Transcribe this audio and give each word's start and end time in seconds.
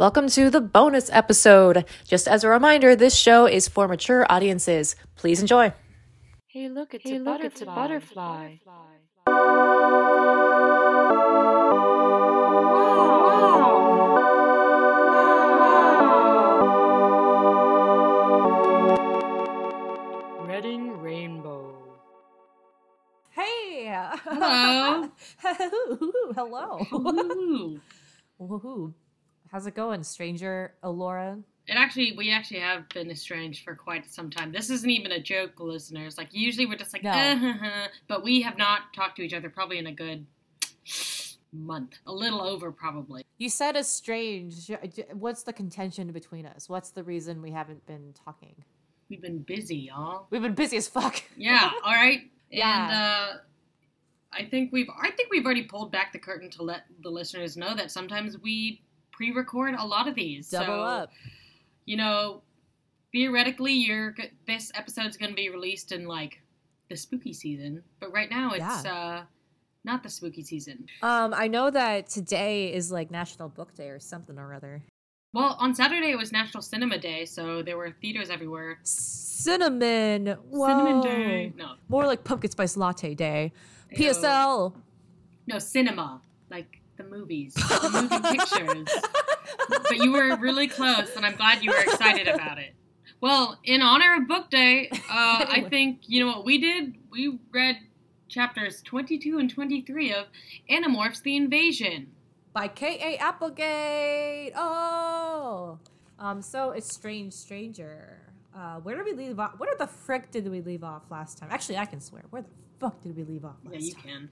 Welcome 0.00 0.28
to 0.30 0.48
the 0.48 0.62
bonus 0.62 1.10
episode. 1.12 1.84
Just 2.08 2.26
as 2.26 2.42
a 2.42 2.48
reminder, 2.48 2.96
this 2.96 3.14
show 3.14 3.44
is 3.44 3.68
for 3.68 3.86
mature 3.86 4.24
audiences. 4.32 4.96
Please 5.14 5.42
enjoy. 5.42 5.74
Hey, 6.46 6.70
look, 6.70 6.94
it's 6.94 7.04
Hey, 7.04 7.16
a 7.16 7.18
look, 7.18 7.26
butterfly. 7.26 7.42
it's 7.50 7.60
a 7.60 7.66
butterfly. 7.66 9.20
Reading 20.46 20.98
rainbow. 21.00 21.74
Hey. 23.30 23.86
Hello. 24.24 25.08
Hello. 26.34 26.78
Ooh. 26.92 27.80
Woohoo. 28.40 28.92
How's 29.50 29.66
it 29.66 29.74
going, 29.74 30.02
stranger 30.04 30.74
Alora? 30.82 31.38
It 31.66 31.74
actually, 31.74 32.12
we 32.16 32.32
actually 32.32 32.60
have 32.60 32.88
been 32.88 33.10
estranged 33.10 33.64
for 33.64 33.74
quite 33.74 34.10
some 34.10 34.30
time. 34.30 34.52
This 34.52 34.70
isn't 34.70 34.90
even 34.90 35.12
a 35.12 35.20
joke, 35.20 35.58
listeners. 35.58 36.16
Like 36.18 36.28
usually 36.32 36.66
we're 36.66 36.76
just 36.76 36.92
like, 36.92 37.02
No. 37.02 37.10
"Uh, 37.10 37.36
huh, 37.36 37.52
huh," 37.60 37.88
but 38.08 38.22
we 38.24 38.42
have 38.42 38.56
not 38.58 38.92
talked 38.94 39.16
to 39.16 39.22
each 39.22 39.34
other 39.34 39.50
probably 39.50 39.78
in 39.78 39.86
a 39.86 39.92
good 39.92 40.26
month, 41.52 41.98
a 42.06 42.12
little 42.12 42.40
over 42.42 42.72
probably. 42.72 43.24
You 43.38 43.48
said 43.48 43.76
estranged. 43.76 44.70
What's 45.12 45.42
the 45.42 45.52
contention 45.52 46.12
between 46.12 46.46
us? 46.46 46.68
What's 46.68 46.90
the 46.90 47.02
reason 47.04 47.42
we 47.42 47.50
haven't 47.50 47.86
been 47.86 48.14
talking? 48.24 48.64
We've 49.08 49.22
been 49.22 49.38
busy, 49.38 49.76
y'all. 49.76 50.26
We've 50.30 50.42
been 50.42 50.54
busy 50.54 50.76
as 50.76 50.86
fuck. 50.88 51.22
Yeah. 51.36 51.70
All 51.84 51.92
right. 51.92 52.20
Yeah. 52.50 52.84
And 52.84 52.92
uh, 52.92 53.38
I 54.32 54.44
think 54.48 54.72
we've, 54.72 54.88
I 55.00 55.10
think 55.10 55.30
we've 55.30 55.44
already 55.44 55.64
pulled 55.64 55.90
back 55.90 56.12
the 56.12 56.18
curtain 56.20 56.48
to 56.50 56.62
let 56.62 56.84
the 57.02 57.10
listeners 57.10 57.56
know 57.56 57.74
that 57.74 57.90
sometimes 57.90 58.38
we 58.38 58.82
pre-record 59.20 59.74
a 59.74 59.84
lot 59.84 60.08
of 60.08 60.14
these. 60.14 60.48
Double 60.48 60.64
so, 60.64 60.80
up. 60.80 61.10
you 61.84 61.94
know, 61.98 62.40
theoretically, 63.12 63.74
you're 63.74 64.16
this 64.46 64.72
episode's 64.74 65.18
going 65.18 65.28
to 65.28 65.36
be 65.36 65.50
released 65.50 65.92
in 65.92 66.06
like 66.06 66.40
the 66.88 66.96
spooky 66.96 67.34
season, 67.34 67.82
but 68.00 68.10
right 68.14 68.30
now 68.30 68.52
it's 68.52 68.86
uh 68.86 69.22
not 69.84 70.02
the 70.02 70.08
spooky 70.08 70.42
season. 70.42 70.86
Um, 71.02 71.34
I 71.34 71.48
know 71.48 71.70
that 71.70 72.08
today 72.08 72.72
is 72.72 72.90
like 72.90 73.10
National 73.10 73.50
Book 73.50 73.74
Day 73.74 73.88
or 73.88 74.00
something 74.00 74.38
or 74.38 74.54
other. 74.54 74.82
Well, 75.34 75.54
on 75.58 75.74
Saturday 75.74 76.12
it 76.12 76.18
was 76.18 76.32
National 76.32 76.62
Cinema 76.62 76.96
Day, 76.96 77.26
so 77.26 77.62
there 77.62 77.76
were 77.76 77.94
theaters 78.00 78.30
everywhere. 78.30 78.78
Cinnamon. 78.84 80.38
Whoa. 80.48 80.66
Cinnamon 80.66 81.00
Day. 81.02 81.52
No, 81.58 81.74
More 81.90 82.06
like 82.06 82.24
pumpkin 82.24 82.50
spice 82.50 82.74
latte 82.74 83.14
day. 83.14 83.52
PSL. 83.94 84.72
no 85.46 85.58
cinema, 85.58 86.22
like 86.50 86.80
the 87.02 87.08
movies, 87.08 87.54
the 87.54 87.90
movie 87.90 88.36
pictures. 88.36 88.88
But 89.68 89.98
you 89.98 90.12
were 90.12 90.36
really 90.36 90.68
close, 90.68 91.16
and 91.16 91.24
I'm 91.26 91.36
glad 91.36 91.62
you 91.62 91.70
were 91.70 91.80
excited 91.80 92.28
about 92.28 92.58
it. 92.58 92.74
Well, 93.20 93.58
in 93.64 93.82
honor 93.82 94.16
of 94.16 94.28
Book 94.28 94.50
Day, 94.50 94.88
uh, 94.92 94.98
I 95.10 95.66
think 95.68 96.00
you 96.06 96.20
know 96.20 96.26
what 96.28 96.44
we 96.44 96.58
did. 96.58 96.94
We 97.10 97.38
read 97.52 97.76
chapters 98.28 98.80
22 98.82 99.38
and 99.38 99.50
23 99.50 100.12
of 100.14 100.26
Animorphs: 100.70 101.22
The 101.22 101.36
Invasion. 101.36 102.08
by 102.52 102.68
K.A. 102.68 103.18
Applegate. 103.18 104.52
Oh. 104.56 105.78
Um, 106.18 106.42
so 106.42 106.70
it's 106.70 106.92
Strange 106.92 107.32
Stranger. 107.32 108.18
Uh, 108.54 108.76
where 108.80 108.96
did 108.96 109.04
we 109.04 109.12
leave 109.12 109.38
off? 109.38 109.58
Where 109.58 109.74
the 109.78 109.86
frick 109.86 110.30
did 110.30 110.48
we 110.50 110.60
leave 110.60 110.84
off 110.84 111.02
last 111.10 111.38
time? 111.38 111.48
Actually, 111.50 111.78
I 111.78 111.86
can 111.86 112.00
swear. 112.00 112.24
Where 112.30 112.42
the 112.42 112.48
fuck 112.78 113.00
did 113.02 113.16
we 113.16 113.24
leave 113.24 113.44
off 113.44 113.56
last 113.64 113.72
time? 113.72 113.80
Yeah, 113.80 113.86
you 113.86 113.94
time? 113.94 114.02
can. 114.02 114.30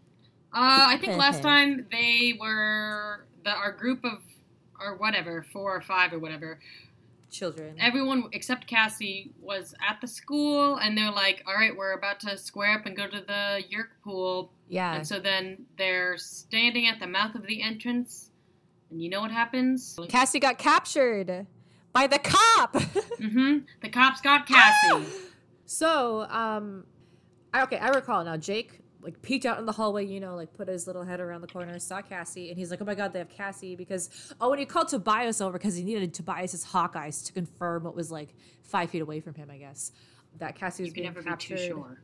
Uh, 0.52 0.86
I 0.88 0.96
think 0.98 1.16
last 1.16 1.42
time 1.50 1.86
they 1.92 2.36
were 2.40 3.26
the 3.44 3.50
our 3.50 3.72
group 3.72 4.04
of 4.04 4.18
or 4.80 4.96
whatever 4.96 5.44
four 5.52 5.74
or 5.74 5.80
five 5.80 6.12
or 6.12 6.18
whatever. 6.18 6.60
Children. 7.30 7.76
Everyone 7.78 8.24
except 8.32 8.66
Cassie 8.66 9.32
was 9.38 9.74
at 9.86 10.00
the 10.00 10.06
school, 10.06 10.76
and 10.76 10.96
they're 10.96 11.10
like, 11.12 11.42
"All 11.46 11.54
right, 11.54 11.76
we're 11.76 11.92
about 11.92 12.20
to 12.20 12.38
square 12.38 12.78
up 12.78 12.86
and 12.86 12.96
go 12.96 13.06
to 13.06 13.20
the 13.20 13.62
Yeerk 13.70 13.90
pool." 14.02 14.50
yeah. 14.68 14.94
And 14.94 15.06
so 15.06 15.20
then 15.20 15.66
they're 15.76 16.16
standing 16.16 16.86
at 16.86 17.00
the 17.00 17.06
mouth 17.06 17.34
of 17.34 17.46
the 17.46 17.60
entrance, 17.60 18.30
and 18.90 19.02
you 19.02 19.10
know 19.10 19.20
what 19.20 19.30
happens? 19.30 19.98
Cassie 20.08 20.40
got 20.40 20.56
captured 20.56 21.46
by 21.92 22.06
the 22.06 22.18
cop. 22.18 22.76
Mm-hmm. 23.18 23.64
The 23.82 23.88
cops 23.88 24.20
got 24.20 24.46
Cassie. 24.46 25.04
so, 25.66 26.20
um, 26.30 26.84
I, 27.52 27.62
okay, 27.64 27.78
I 27.78 27.88
recall 27.88 28.22
now. 28.22 28.36
Jake 28.36 28.80
like 29.00 29.20
peeked 29.22 29.46
out 29.46 29.58
in 29.58 29.66
the 29.66 29.72
hallway, 29.72 30.04
you 30.04 30.20
know, 30.20 30.34
like 30.34 30.52
put 30.54 30.68
his 30.68 30.86
little 30.86 31.04
head 31.04 31.20
around 31.20 31.40
the 31.40 31.46
corner, 31.46 31.78
saw 31.78 32.02
Cassie, 32.02 32.50
and 32.50 32.58
he's 32.58 32.70
like, 32.70 32.80
"Oh 32.82 32.84
my 32.84 32.94
god, 32.94 33.12
they 33.12 33.20
have 33.20 33.28
Cassie!" 33.28 33.76
Because 33.76 34.34
oh, 34.40 34.50
and 34.50 34.60
he 34.60 34.66
called 34.66 34.88
Tobias 34.88 35.40
over 35.40 35.58
because 35.58 35.76
he 35.76 35.84
needed 35.84 36.12
Tobias's 36.14 36.64
hawk 36.64 36.96
eyes 36.96 37.22
to 37.22 37.32
confirm 37.32 37.84
what 37.84 37.94
was 37.94 38.10
like 38.10 38.34
five 38.62 38.90
feet 38.90 39.02
away 39.02 39.20
from 39.20 39.34
him. 39.34 39.50
I 39.50 39.58
guess 39.58 39.92
that 40.38 40.56
Cassie 40.56 40.82
was 40.82 40.90
you 40.90 40.94
being 40.94 41.06
never 41.06 41.22
captured. 41.22 41.56
be 41.56 41.60
too 41.60 41.66
sure. 41.68 42.02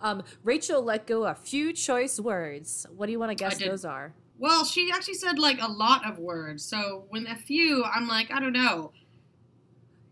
Um, 0.00 0.22
Rachel 0.44 0.82
let 0.82 1.06
go 1.06 1.24
a 1.24 1.34
few 1.34 1.72
choice 1.72 2.20
words. 2.20 2.86
What 2.94 3.06
do 3.06 3.12
you 3.12 3.18
want 3.18 3.30
to 3.30 3.34
guess 3.34 3.58
those 3.58 3.84
are? 3.84 4.14
Well, 4.38 4.64
she 4.64 4.90
actually 4.92 5.14
said 5.14 5.38
like 5.38 5.60
a 5.60 5.70
lot 5.70 6.06
of 6.08 6.18
words. 6.18 6.64
So 6.64 7.06
when 7.08 7.26
a 7.26 7.36
few, 7.36 7.84
I'm 7.84 8.06
like, 8.06 8.30
I 8.30 8.40
don't 8.40 8.52
know. 8.52 8.92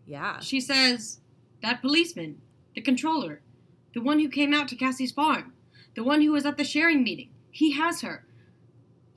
Yeah. 0.07 0.39
She 0.39 0.59
says, 0.59 1.19
that 1.61 1.81
policeman, 1.81 2.41
the 2.73 2.81
controller, 2.81 3.41
the 3.93 4.01
one 4.01 4.19
who 4.19 4.29
came 4.29 4.53
out 4.53 4.67
to 4.69 4.75
Cassie's 4.75 5.11
farm, 5.11 5.53
the 5.95 6.03
one 6.03 6.21
who 6.21 6.31
was 6.31 6.45
at 6.45 6.57
the 6.57 6.63
sharing 6.63 7.03
meeting, 7.03 7.29
he 7.51 7.71
has 7.73 8.01
her. 8.01 8.25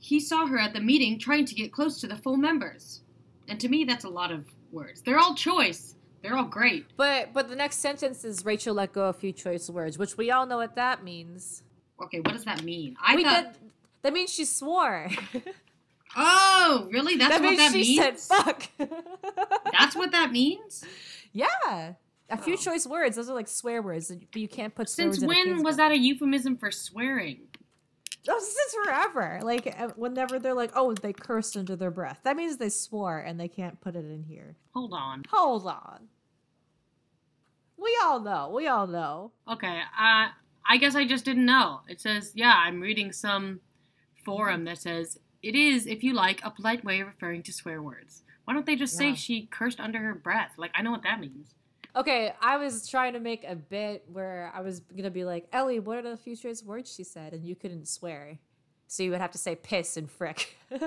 He 0.00 0.20
saw 0.20 0.46
her 0.46 0.58
at 0.58 0.72
the 0.72 0.80
meeting 0.80 1.18
trying 1.18 1.44
to 1.46 1.54
get 1.54 1.72
close 1.72 2.00
to 2.00 2.06
the 2.06 2.16
full 2.16 2.36
members. 2.36 3.02
And 3.48 3.58
to 3.60 3.68
me, 3.68 3.84
that's 3.84 4.04
a 4.04 4.08
lot 4.08 4.30
of 4.30 4.44
words. 4.70 5.02
They're 5.02 5.18
all 5.18 5.34
choice. 5.34 5.96
They're 6.22 6.36
all 6.36 6.44
great. 6.44 6.86
But 6.96 7.32
but 7.32 7.48
the 7.48 7.56
next 7.56 7.76
sentence 7.78 8.24
is 8.24 8.44
Rachel 8.44 8.74
let 8.74 8.92
go 8.92 9.08
a 9.08 9.12
few 9.12 9.32
choice 9.32 9.68
words, 9.70 9.98
which 9.98 10.16
we 10.16 10.30
all 10.30 10.46
know 10.46 10.56
what 10.56 10.74
that 10.76 11.02
means. 11.04 11.62
Okay, 12.02 12.20
what 12.20 12.32
does 12.32 12.44
that 12.44 12.62
mean? 12.62 12.96
I 13.04 13.16
we 13.16 13.24
thought. 13.24 13.52
did, 13.54 13.70
that 14.02 14.12
means 14.12 14.32
she 14.32 14.44
swore. 14.44 15.08
Oh, 16.16 16.88
really? 16.90 17.16
That's 17.16 17.32
that 17.36 17.42
what 17.42 17.50
means 17.50 17.58
that 17.58 17.72
she 17.72 17.98
means. 17.98 18.22
said 18.22 18.42
fuck. 18.42 18.62
That's 19.72 19.94
what 19.94 20.10
that 20.12 20.32
means. 20.32 20.82
yeah. 21.34 21.92
A 22.30 22.36
few 22.36 22.54
Oh. 22.54 22.56
choice 22.56 22.86
words. 22.86 23.16
Those 23.16 23.30
are 23.30 23.34
like 23.34 23.48
swear 23.48 23.80
words, 23.82 24.10
but 24.10 24.36
you 24.36 24.48
can't 24.48 24.74
put 24.74 24.88
swear 24.88 25.12
Since 25.12 25.24
words 25.26 25.38
in 25.46 25.48
a 25.52 25.54
when 25.54 25.62
was 25.64 25.76
that 25.78 25.92
a 25.92 25.96
euphemism 25.98 26.56
for 26.56 26.70
swearing? 26.70 27.48
Oh, 28.28 28.38
since 28.38 28.74
forever. 28.84 29.40
Like 29.42 29.74
uh, 29.80 29.88
whenever 29.96 30.38
they're 30.38 30.52
like, 30.54 30.72
oh, 30.74 30.92
they 30.92 31.14
cursed 31.14 31.56
under 31.56 31.74
their 31.76 31.90
breath. 31.90 32.20
That 32.24 32.36
means 32.36 32.58
they 32.58 32.68
swore 32.68 33.18
and 33.18 33.40
they 33.40 33.48
can't 33.48 33.80
put 33.80 33.96
it 33.96 34.04
in 34.04 34.24
here. 34.24 34.56
Hold 34.74 34.92
on. 34.92 35.22
Hold 35.30 35.66
on. 35.66 36.08
We 37.76 37.96
all 38.02 38.20
know. 38.20 38.50
We 38.54 38.66
all 38.66 38.86
know. 38.86 39.32
Okay, 39.48 39.78
uh, 39.98 40.28
I 40.68 40.76
guess 40.78 40.94
I 40.96 41.06
just 41.06 41.24
didn't 41.24 41.46
know. 41.46 41.80
It 41.88 42.00
says, 42.00 42.32
yeah, 42.34 42.54
I'm 42.56 42.80
reading 42.80 43.12
some 43.12 43.60
forum 44.24 44.64
that 44.64 44.78
says 44.78 45.18
it 45.42 45.54
is, 45.54 45.86
if 45.86 46.02
you 46.02 46.12
like, 46.12 46.40
a 46.44 46.50
polite 46.50 46.84
way 46.84 47.00
of 47.00 47.06
referring 47.06 47.42
to 47.44 47.52
swear 47.52 47.80
words. 47.80 48.22
Why 48.44 48.52
don't 48.54 48.66
they 48.66 48.76
just 48.76 48.94
Yeah. 48.94 49.12
say 49.12 49.14
she 49.14 49.46
cursed 49.46 49.78
under 49.80 50.00
her 50.00 50.14
breath? 50.14 50.52
Like, 50.58 50.72
I 50.74 50.82
know 50.82 50.90
what 50.90 51.04
that 51.04 51.20
means. 51.20 51.54
Okay, 51.97 52.32
I 52.41 52.56
was 52.59 52.88
trying 52.88 53.15
to 53.15 53.21
make 53.21 53.44
a 53.44 53.56
bit 53.56 54.04
where 54.12 54.53
I 54.54 54.60
was 54.60 54.81
gonna 54.81 55.10
be 55.10 55.25
like, 55.25 55.49
Ellie, 55.53 55.81
what 55.81 55.99
are 55.99 56.03
the 56.03 56.37
choice 56.37 56.62
words 56.62 56.94
she 56.94 57.04
said? 57.04 57.32
And 57.32 57.44
you 57.44 57.56
couldn't 57.56 57.88
swear. 57.88 58.38
So 58.87 59.03
you 59.03 59.10
would 59.10 59.21
have 59.21 59.32
to 59.32 59.38
say 59.38 59.56
piss 59.56 59.97
and 59.97 60.10
frick. 60.10 60.56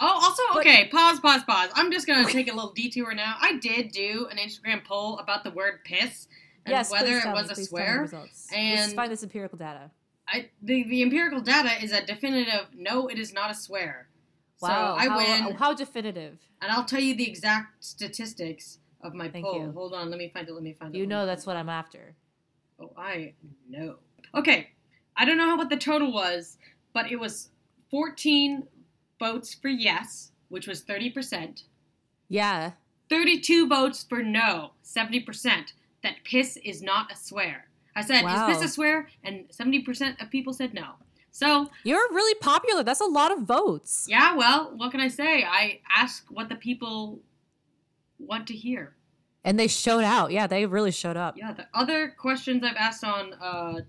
Oh, 0.00 0.06
also, 0.22 0.42
But- 0.52 0.60
okay, 0.60 0.88
pause, 0.88 1.18
pause, 1.18 1.42
pause. 1.42 1.70
I'm 1.74 1.90
just 1.90 2.06
gonna 2.06 2.28
take 2.30 2.48
a 2.50 2.54
little 2.54 2.72
detour 2.72 3.14
now. 3.14 3.34
I 3.40 3.54
did 3.58 3.90
do 3.90 4.28
an 4.30 4.36
Instagram 4.36 4.84
poll 4.84 5.18
about 5.18 5.42
the 5.42 5.50
word 5.50 5.80
piss 5.84 6.28
and 6.64 6.72
yes, 6.72 6.90
whether 6.90 7.18
it 7.18 7.26
was 7.26 7.46
me, 7.46 7.52
a 7.52 7.54
please 7.54 7.68
tell 7.68 7.78
me 7.80 7.84
the 7.84 7.86
swear. 7.88 8.00
results. 8.02 8.48
Let's 8.52 8.86
and- 8.86 8.92
find 8.94 9.10
this 9.10 9.22
empirical 9.22 9.58
data. 9.58 9.90
I 10.28 10.50
the, 10.62 10.84
the 10.84 11.02
empirical 11.02 11.40
data 11.40 11.82
is 11.82 11.90
a 11.90 12.04
definitive 12.04 12.68
no, 12.76 13.08
it 13.08 13.18
is 13.18 13.32
not 13.32 13.50
a 13.50 13.54
swear. 13.54 14.08
Wow, 14.60 14.68
so 14.68 15.00
I 15.00 15.08
how, 15.08 15.16
win, 15.16 15.54
How 15.56 15.74
definitive? 15.74 16.38
and 16.62 16.70
I'll 16.70 16.84
tell 16.84 17.00
you 17.00 17.14
the 17.16 17.28
exact 17.28 17.82
statistics 17.82 18.78
of 19.02 19.14
my 19.14 19.28
Thank 19.28 19.44
poll. 19.44 19.60
you. 19.60 19.72
Hold 19.72 19.94
on, 19.94 20.10
let 20.10 20.18
me 20.18 20.28
find 20.28 20.48
it. 20.48 20.52
Let 20.52 20.62
me 20.62 20.72
find 20.74 20.94
it. 20.94 20.98
You 20.98 21.06
know 21.06 21.26
that's 21.26 21.46
what 21.46 21.56
I'm 21.56 21.68
after. 21.68 22.14
Oh, 22.80 22.92
I 22.96 23.34
know. 23.68 23.96
Okay, 24.34 24.68
I 25.16 25.24
don't 25.24 25.38
know 25.38 25.56
what 25.56 25.68
the 25.70 25.76
total 25.76 26.12
was, 26.12 26.58
but 26.92 27.10
it 27.10 27.16
was 27.16 27.50
14 27.90 28.66
votes 29.18 29.54
for 29.54 29.68
yes, 29.68 30.32
which 30.48 30.66
was 30.66 30.82
30%, 30.84 31.64
Yeah. 32.28 32.72
32 33.10 33.66
votes 33.66 34.04
for 34.08 34.22
no, 34.22 34.72
70%, 34.84 35.72
that 36.02 36.16
piss 36.24 36.56
is 36.64 36.82
not 36.82 37.10
a 37.10 37.16
swear. 37.16 37.68
I 37.96 38.02
said, 38.02 38.22
Wow. 38.22 38.48
is 38.48 38.56
piss 38.58 38.64
a 38.64 38.72
swear? 38.72 39.08
And 39.24 39.48
70% 39.48 40.22
of 40.22 40.30
people 40.30 40.52
said 40.52 40.74
no. 40.74 40.92
So, 41.30 41.70
You're 41.84 42.08
really 42.12 42.34
popular. 42.40 42.82
That's 42.82 43.00
a 43.00 43.04
lot 43.06 43.32
of 43.32 43.40
votes. 43.42 44.06
yeah, 44.08 44.34
well, 44.36 44.72
what 44.76 44.90
can 44.90 45.00
I 45.00 45.08
say? 45.08 45.42
I 45.44 45.80
ask 45.96 46.26
what 46.30 46.48
the 46.48 46.56
people 46.56 47.20
want 48.18 48.46
to 48.48 48.54
hear. 48.54 48.94
And 49.44 49.58
they 49.58 49.68
showed 49.68 50.04
out. 50.04 50.30
Yeah, 50.30 50.46
they 50.46 50.66
really 50.66 50.90
showed 50.90 51.16
up. 51.16 51.36
Yeah, 51.36 51.52
the 51.52 51.66
other 51.74 52.08
questions 52.08 52.62
I've 52.64 52.76
asked 52.76 53.04
on 53.04 53.34
uh, 53.34 53.80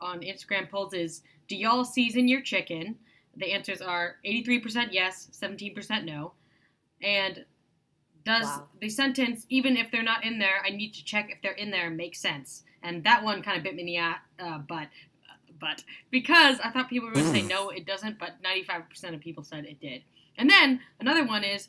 on 0.00 0.20
Instagram 0.20 0.70
polls 0.70 0.94
is: 0.94 1.22
Do 1.48 1.56
y'all 1.56 1.84
season 1.84 2.28
your 2.28 2.40
chicken? 2.40 2.96
the 3.38 3.52
answers 3.52 3.80
are 3.80 4.16
83% 4.26 4.88
yes, 4.90 5.28
17% 5.32 6.04
no. 6.04 6.32
And 7.00 7.44
does 8.24 8.44
Wow. 8.44 8.68
the 8.80 8.88
sentence, 8.88 9.46
even 9.48 9.76
if 9.76 9.90
they're 9.90 10.02
not 10.02 10.24
in 10.24 10.38
there, 10.38 10.60
I 10.64 10.70
need 10.70 10.92
to 10.94 11.04
check 11.04 11.30
if 11.30 11.40
they're 11.40 11.52
in 11.52 11.70
there, 11.70 11.88
make 11.90 12.16
sense? 12.16 12.64
And 12.82 13.04
that 13.04 13.22
one 13.22 13.42
kind 13.42 13.56
of 13.56 13.62
bit 13.62 13.74
me 13.74 13.96
in 13.96 14.14
the 14.38 14.44
uh, 14.44 14.58
butt. 14.58 14.88
But 15.58 15.82
because 16.10 16.60
I 16.60 16.70
thought 16.70 16.88
people 16.88 17.08
were 17.08 17.14
going 17.14 17.26
to 17.26 17.32
say 17.32 17.42
no, 17.42 17.70
it 17.70 17.86
doesn't, 17.86 18.18
but 18.18 18.42
95% 18.42 19.14
of 19.14 19.20
people 19.20 19.42
said 19.42 19.64
it 19.64 19.80
did. 19.80 20.02
And 20.36 20.48
then 20.48 20.80
another 21.00 21.24
one 21.24 21.42
is 21.42 21.68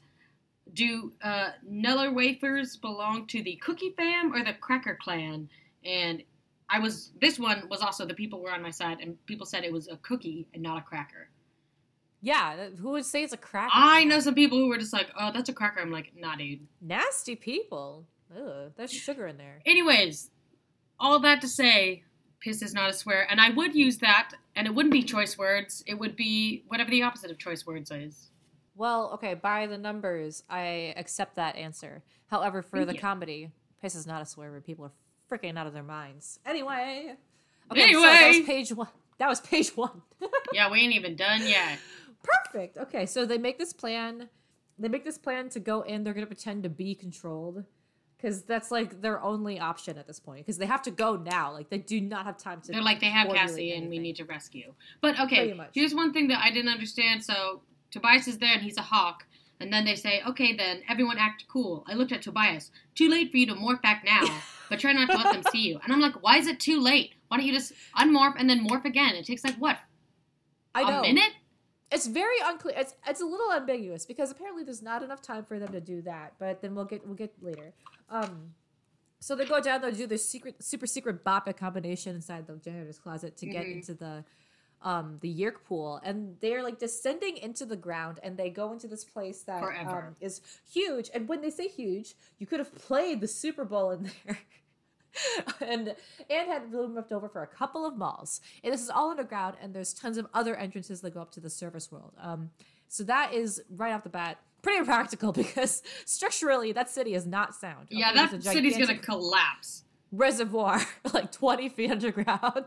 do 0.73 1.11
uh, 1.23 1.51
Nilla 1.69 2.13
wafers 2.13 2.75
belong 2.75 3.27
to 3.27 3.41
the 3.41 3.55
Cookie 3.57 3.93
Fam 3.97 4.33
or 4.33 4.43
the 4.43 4.53
Cracker 4.53 4.97
Clan? 5.01 5.49
And 5.85 6.23
I 6.69 6.79
was 6.79 7.11
this 7.19 7.39
one 7.39 7.67
was 7.69 7.81
also 7.81 8.05
the 8.05 8.13
people 8.13 8.41
were 8.41 8.51
on 8.51 8.61
my 8.61 8.69
side, 8.69 8.99
and 9.01 9.23
people 9.25 9.45
said 9.45 9.63
it 9.63 9.73
was 9.73 9.87
a 9.87 9.97
cookie 9.97 10.47
and 10.53 10.61
not 10.61 10.77
a 10.77 10.81
cracker. 10.81 11.29
Yeah, 12.21 12.69
who 12.77 12.91
would 12.91 13.05
say 13.05 13.23
it's 13.23 13.33
a 13.33 13.37
cracker? 13.37 13.71
I 13.73 14.03
know 14.03 14.19
some 14.19 14.35
people 14.35 14.57
who 14.57 14.67
were 14.67 14.77
just 14.77 14.93
like, 14.93 15.09
"Oh, 15.17 15.31
that's 15.33 15.49
a 15.49 15.53
cracker." 15.53 15.79
I'm 15.79 15.91
like, 15.91 16.13
"Nah, 16.15 16.35
dude." 16.35 16.67
Nasty 16.81 17.35
people. 17.35 18.05
Ugh, 18.35 18.71
there's 18.75 18.91
sugar 18.91 19.25
in 19.25 19.37
there. 19.37 19.61
Anyways, 19.65 20.29
all 20.99 21.19
that 21.19 21.41
to 21.41 21.47
say, 21.47 22.03
piss 22.39 22.61
is 22.61 22.73
not 22.73 22.89
a 22.89 22.93
swear, 22.93 23.25
and 23.29 23.41
I 23.41 23.49
would 23.49 23.73
use 23.73 23.97
that, 23.99 24.33
and 24.55 24.67
it 24.67 24.75
wouldn't 24.75 24.93
be 24.93 25.01
choice 25.01 25.37
words. 25.37 25.83
It 25.87 25.95
would 25.95 26.15
be 26.15 26.63
whatever 26.67 26.91
the 26.91 27.03
opposite 27.03 27.31
of 27.31 27.39
choice 27.39 27.65
words 27.65 27.89
is. 27.89 28.29
Well, 28.79 29.11
okay, 29.15 29.33
by 29.33 29.67
the 29.67 29.77
numbers, 29.77 30.41
I 30.49 30.93
accept 30.95 31.35
that 31.35 31.57
answer. 31.57 32.01
However, 32.27 32.61
for 32.61 32.77
Thank 32.77 32.87
the 32.87 32.93
you. 32.95 32.99
comedy, 33.01 33.51
piss 33.81 33.93
is 33.93 34.07
not 34.07 34.21
a 34.21 34.25
swear 34.25 34.51
word. 34.51 34.63
People 34.63 34.85
are 34.85 34.91
freaking 35.29 35.57
out 35.57 35.67
of 35.67 35.73
their 35.73 35.83
minds. 35.83 36.39
Anyway. 36.45 37.13
Okay, 37.69 37.91
so 37.93 38.01
that 38.01 38.21
Anyway. 38.21 38.39
was 38.39 38.47
page 38.47 38.71
one. 38.71 38.87
That 39.17 39.27
was 39.27 39.41
page 39.41 39.75
one. 39.75 40.01
Yeah, 40.53 40.71
we 40.71 40.79
ain't 40.79 40.95
even 40.95 41.17
done 41.17 41.41
yet. 41.45 41.77
Perfect. 42.23 42.77
Okay, 42.77 43.05
so 43.05 43.25
they 43.25 43.37
make 43.37 43.59
this 43.59 43.73
plan. 43.73 44.29
They 44.79 44.87
make 44.87 45.03
this 45.03 45.17
plan 45.17 45.49
to 45.49 45.59
go 45.59 45.81
in. 45.81 46.05
They're 46.05 46.13
going 46.13 46.25
to 46.25 46.33
pretend 46.33 46.63
to 46.63 46.69
be 46.69 46.95
controlled 46.95 47.65
because 48.15 48.43
that's 48.43 48.71
like 48.71 49.01
their 49.01 49.21
only 49.21 49.59
option 49.59 49.97
at 49.97 50.07
this 50.07 50.21
point 50.21 50.45
because 50.45 50.57
they 50.57 50.65
have 50.65 50.81
to 50.83 50.91
go 50.91 51.17
now. 51.17 51.51
Like 51.51 51.69
they 51.69 51.77
do 51.79 51.99
not 51.99 52.25
have 52.25 52.37
time 52.37 52.61
to. 52.61 52.71
They're 52.71 52.81
like, 52.81 53.01
they 53.01 53.07
have 53.07 53.27
Cassie, 53.27 53.73
and 53.73 53.89
we 53.89 53.99
need 53.99 54.15
to 54.15 54.23
rescue. 54.23 54.73
But 55.01 55.19
okay, 55.19 55.53
here's 55.73 55.93
one 55.93 56.13
thing 56.13 56.29
that 56.29 56.41
I 56.43 56.49
didn't 56.49 56.71
understand. 56.71 57.23
So 57.25 57.61
Tobias 57.91 58.27
is 58.27 58.37
there, 58.37 58.53
and 58.53 58.61
he's 58.61 58.77
a 58.77 58.81
hawk. 58.81 59.25
And 59.61 59.73
then 59.73 59.83
they 59.83 59.95
say, 59.95 60.21
okay, 60.25 60.55
then 60.55 60.81
everyone 60.87 61.17
act 61.17 61.43
cool. 61.49 61.83
I 61.87 61.93
looked 61.93 62.13
at 62.13 62.21
Tobias. 62.21 62.71
Too 62.95 63.09
late 63.09 63.29
for 63.29 63.37
you 63.37 63.45
to 63.47 63.55
morph 63.55 63.81
back 63.81 64.03
now, 64.05 64.23
but 64.69 64.79
try 64.79 64.93
not 64.93 65.09
to 65.09 65.17
let 65.17 65.33
them 65.33 65.43
see 65.51 65.67
you. 65.67 65.79
And 65.83 65.91
I'm 65.91 65.99
like, 65.99 66.23
why 66.23 66.37
is 66.37 66.47
it 66.47 66.59
too 66.61 66.79
late? 66.79 67.15
Why 67.27 67.37
don't 67.37 67.45
you 67.45 67.51
just 67.51 67.73
unmorph 67.97 68.35
and 68.37 68.49
then 68.49 68.65
morph 68.65 68.85
again? 68.85 69.15
It 69.15 69.25
takes 69.25 69.43
like 69.43 69.55
what? 69.55 69.77
I 70.73 70.83
know. 70.83 70.99
A 70.99 71.01
minute? 71.01 71.33
It's 71.91 72.07
very 72.07 72.35
unclear. 72.45 72.75
It's 72.77 72.93
it's 73.07 73.19
a 73.19 73.25
little 73.25 73.51
ambiguous 73.51 74.05
because 74.05 74.29
apparently 74.31 74.63
there's 74.63 74.81
not 74.83 75.01
enough 75.03 75.21
time 75.21 75.43
for 75.43 75.57
them 75.59 75.71
to 75.73 75.81
do 75.81 76.03
that. 76.03 76.35
But 76.39 76.61
then 76.61 76.75
we'll 76.75 76.85
get 76.85 77.05
we'll 77.05 77.15
get 77.15 77.33
later. 77.41 77.73
Um, 78.09 78.51
so 79.19 79.35
they 79.35 79.45
go 79.45 79.59
down. 79.59 79.81
They 79.81 79.91
do 79.91 80.05
this 80.07 80.23
secret, 80.29 80.63
super 80.63 80.85
secret 80.85 81.25
boppa 81.25 81.57
combination 81.57 82.15
inside 82.15 82.45
the 82.47 82.55
janitor's 82.57 82.99
closet 82.99 83.35
to 83.37 83.47
get 83.47 83.65
Mhm. 83.65 83.73
into 83.77 83.95
the 83.95 84.23
um 84.81 85.17
the 85.21 85.33
Yeerk 85.33 85.63
pool, 85.65 85.99
and 86.03 86.35
they're 86.41 86.63
like 86.63 86.79
descending 86.79 87.37
into 87.37 87.65
the 87.65 87.75
ground, 87.75 88.19
and 88.23 88.37
they 88.37 88.49
go 88.49 88.71
into 88.71 88.87
this 88.87 89.03
place 89.03 89.41
that 89.43 89.61
um, 89.63 90.15
is 90.21 90.41
huge. 90.71 91.09
And 91.13 91.27
when 91.27 91.41
they 91.41 91.49
say 91.49 91.67
huge, 91.67 92.15
you 92.37 92.45
could 92.47 92.59
have 92.59 92.73
played 92.75 93.21
the 93.21 93.27
Super 93.27 93.65
Bowl 93.65 93.91
in 93.91 94.03
there. 94.25 94.39
and 95.61 95.95
and 96.29 96.47
had 96.47 96.71
room 96.71 96.95
left 96.95 97.11
over 97.11 97.27
for 97.27 97.41
a 97.43 97.47
couple 97.47 97.85
of 97.85 97.97
malls. 97.97 98.41
And 98.63 98.71
this 98.73 98.81
is 98.81 98.89
all 98.89 99.09
underground, 99.11 99.55
and 99.61 99.73
there's 99.73 99.93
tons 99.93 100.17
of 100.17 100.27
other 100.33 100.55
entrances 100.55 101.01
that 101.01 101.13
go 101.13 101.21
up 101.21 101.31
to 101.33 101.39
the 101.39 101.49
service 101.49 101.91
world. 101.91 102.13
Um, 102.21 102.51
so 102.87 103.03
that 103.03 103.33
is 103.33 103.61
right 103.75 103.93
off 103.93 104.03
the 104.03 104.09
bat 104.09 104.37
pretty 104.61 104.77
impractical 104.83 105.31
because 105.31 105.81
structurally 106.05 106.71
that 106.73 106.89
city 106.89 107.13
is 107.15 107.25
not 107.25 107.55
sound. 107.55 107.87
Yeah, 107.89 108.13
that 108.13 108.43
city's 108.43 108.77
gonna 108.77 108.97
collapse. 108.97 109.83
reservoir 110.11 110.81
like 111.13 111.31
20 111.31 111.69
feet 111.69 111.91
underground. 111.91 112.65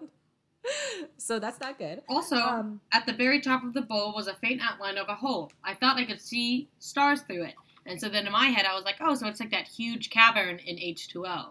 so 1.17 1.39
that's 1.39 1.61
not 1.61 1.79
good. 1.79 2.03
Also, 2.09 2.37
Um, 2.37 2.81
at 2.93 3.07
the 3.07 3.13
very 3.13 3.41
top 3.41 3.65
of 3.65 3.73
the 3.75 3.83
bowl 3.83 4.15
was 4.15 4.27
a 4.29 4.35
faint 4.35 4.61
outline 4.63 4.97
of 4.99 5.09
a 5.09 5.15
hole. 5.15 5.51
I 5.65 5.75
thought 5.75 5.97
I 5.97 6.05
could 6.05 6.21
see 6.21 6.69
stars 6.79 7.23
through 7.23 7.45
it. 7.45 7.55
And 7.87 8.01
so 8.01 8.09
then 8.09 8.27
in 8.27 8.33
my 8.33 8.47
head, 8.47 8.65
I 8.65 8.75
was 8.75 8.85
like, 8.85 8.97
oh, 9.01 9.15
so 9.15 9.27
it's 9.27 9.41
like 9.41 9.51
that 9.51 9.67
huge 9.67 10.11
cavern 10.11 10.59
in 10.61 10.77
H2O. 10.77 11.49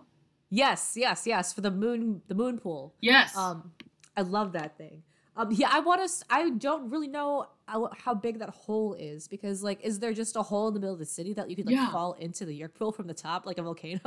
Yes, 0.49 0.93
yes, 0.95 1.25
yes, 1.25 1.53
for 1.53 1.61
the 1.61 1.71
moon, 1.71 2.21
the 2.27 2.35
moon 2.35 2.57
pool. 2.59 2.93
Yes. 3.01 3.35
Um, 3.35 3.71
I 4.15 4.21
love 4.21 4.53
that 4.53 4.77
thing. 4.77 5.03
Um, 5.37 5.49
yeah, 5.51 5.69
I 5.71 5.79
want 5.79 6.05
to. 6.05 6.25
I 6.29 6.49
don't 6.49 6.89
really 6.89 7.07
know 7.07 7.47
how, 7.65 7.89
how 7.97 8.13
big 8.13 8.39
that 8.39 8.49
hole 8.49 8.93
is 8.95 9.29
because, 9.29 9.63
like, 9.63 9.79
is 9.81 9.99
there 9.99 10.13
just 10.13 10.35
a 10.35 10.41
hole 10.43 10.67
in 10.67 10.73
the 10.73 10.79
middle 10.81 10.93
of 10.93 10.99
the 10.99 11.05
city 11.05 11.33
that 11.35 11.49
you 11.49 11.55
could 11.55 11.65
like 11.65 11.75
Yeah. 11.75 11.89
fall 11.89 12.13
into 12.13 12.45
the 12.45 12.53
Yeerk 12.59 12.73
pool 12.75 12.91
from 12.91 13.07
the 13.07 13.13
top, 13.13 13.45
like 13.45 13.57
a 13.57 13.63
volcano? 13.63 14.01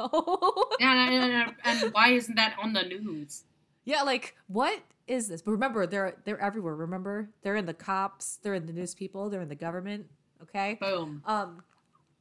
and, 0.80 1.14
and, 1.14 1.54
and 1.64 1.92
why 1.94 2.08
isn't 2.08 2.34
that 2.36 2.56
on 2.62 2.74
the 2.74 2.82
news? 2.82 3.44
Yeah, 3.84 4.02
like 4.02 4.34
what 4.46 4.80
is 5.06 5.28
this? 5.28 5.42
But 5.42 5.52
remember, 5.52 5.86
they're 5.86 6.16
they're 6.24 6.40
everywhere. 6.40 6.74
Remember, 6.74 7.30
they're 7.42 7.56
in 7.56 7.66
the 7.66 7.74
cops, 7.74 8.38
they're 8.42 8.54
in 8.54 8.66
the 8.66 8.72
news 8.72 8.94
people, 8.94 9.30
they're 9.30 9.42
in 9.42 9.48
the 9.48 9.54
government. 9.54 10.06
Okay. 10.42 10.78
Boom. 10.80 11.22
Um, 11.26 11.62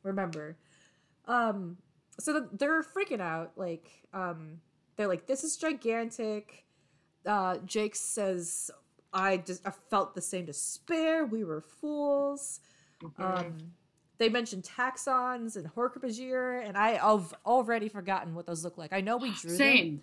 remember, 0.04 0.58
um, 1.28 1.78
so 2.20 2.40
th- 2.40 2.52
they're 2.54 2.84
freaking 2.84 3.22
out. 3.22 3.54
Like, 3.56 3.90
um, 4.14 4.60
they're 4.96 5.08
like, 5.08 5.26
"This 5.28 5.44
is 5.44 5.58
gigantic." 5.58 6.66
Uh, 7.26 7.58
Jake 7.66 7.96
says, 7.96 8.70
"I 9.14 9.38
just 9.38 9.66
I 9.66 9.72
felt 9.72 10.16
the 10.16 10.22
same 10.22 10.46
despair. 10.46 11.26
We 11.26 11.44
were 11.44 11.62
fools." 11.62 12.60
Mm-hmm. 13.02 13.22
Um, 13.22 13.58
they 14.18 14.30
mentioned 14.30 14.64
taxxons 14.64 15.56
and 15.58 15.68
Hork-Bajir, 15.74 16.66
and 16.66 16.78
I 16.78 16.92
have 16.92 17.34
already 17.46 17.90
forgotten 17.90 18.36
what 18.36 18.46
those 18.46 18.64
look 18.64 18.78
like. 18.78 18.94
I 18.94 19.02
know 19.02 19.18
we 19.18 19.32
drew 19.32 19.52
them, 19.52 19.58
Same. 19.58 20.02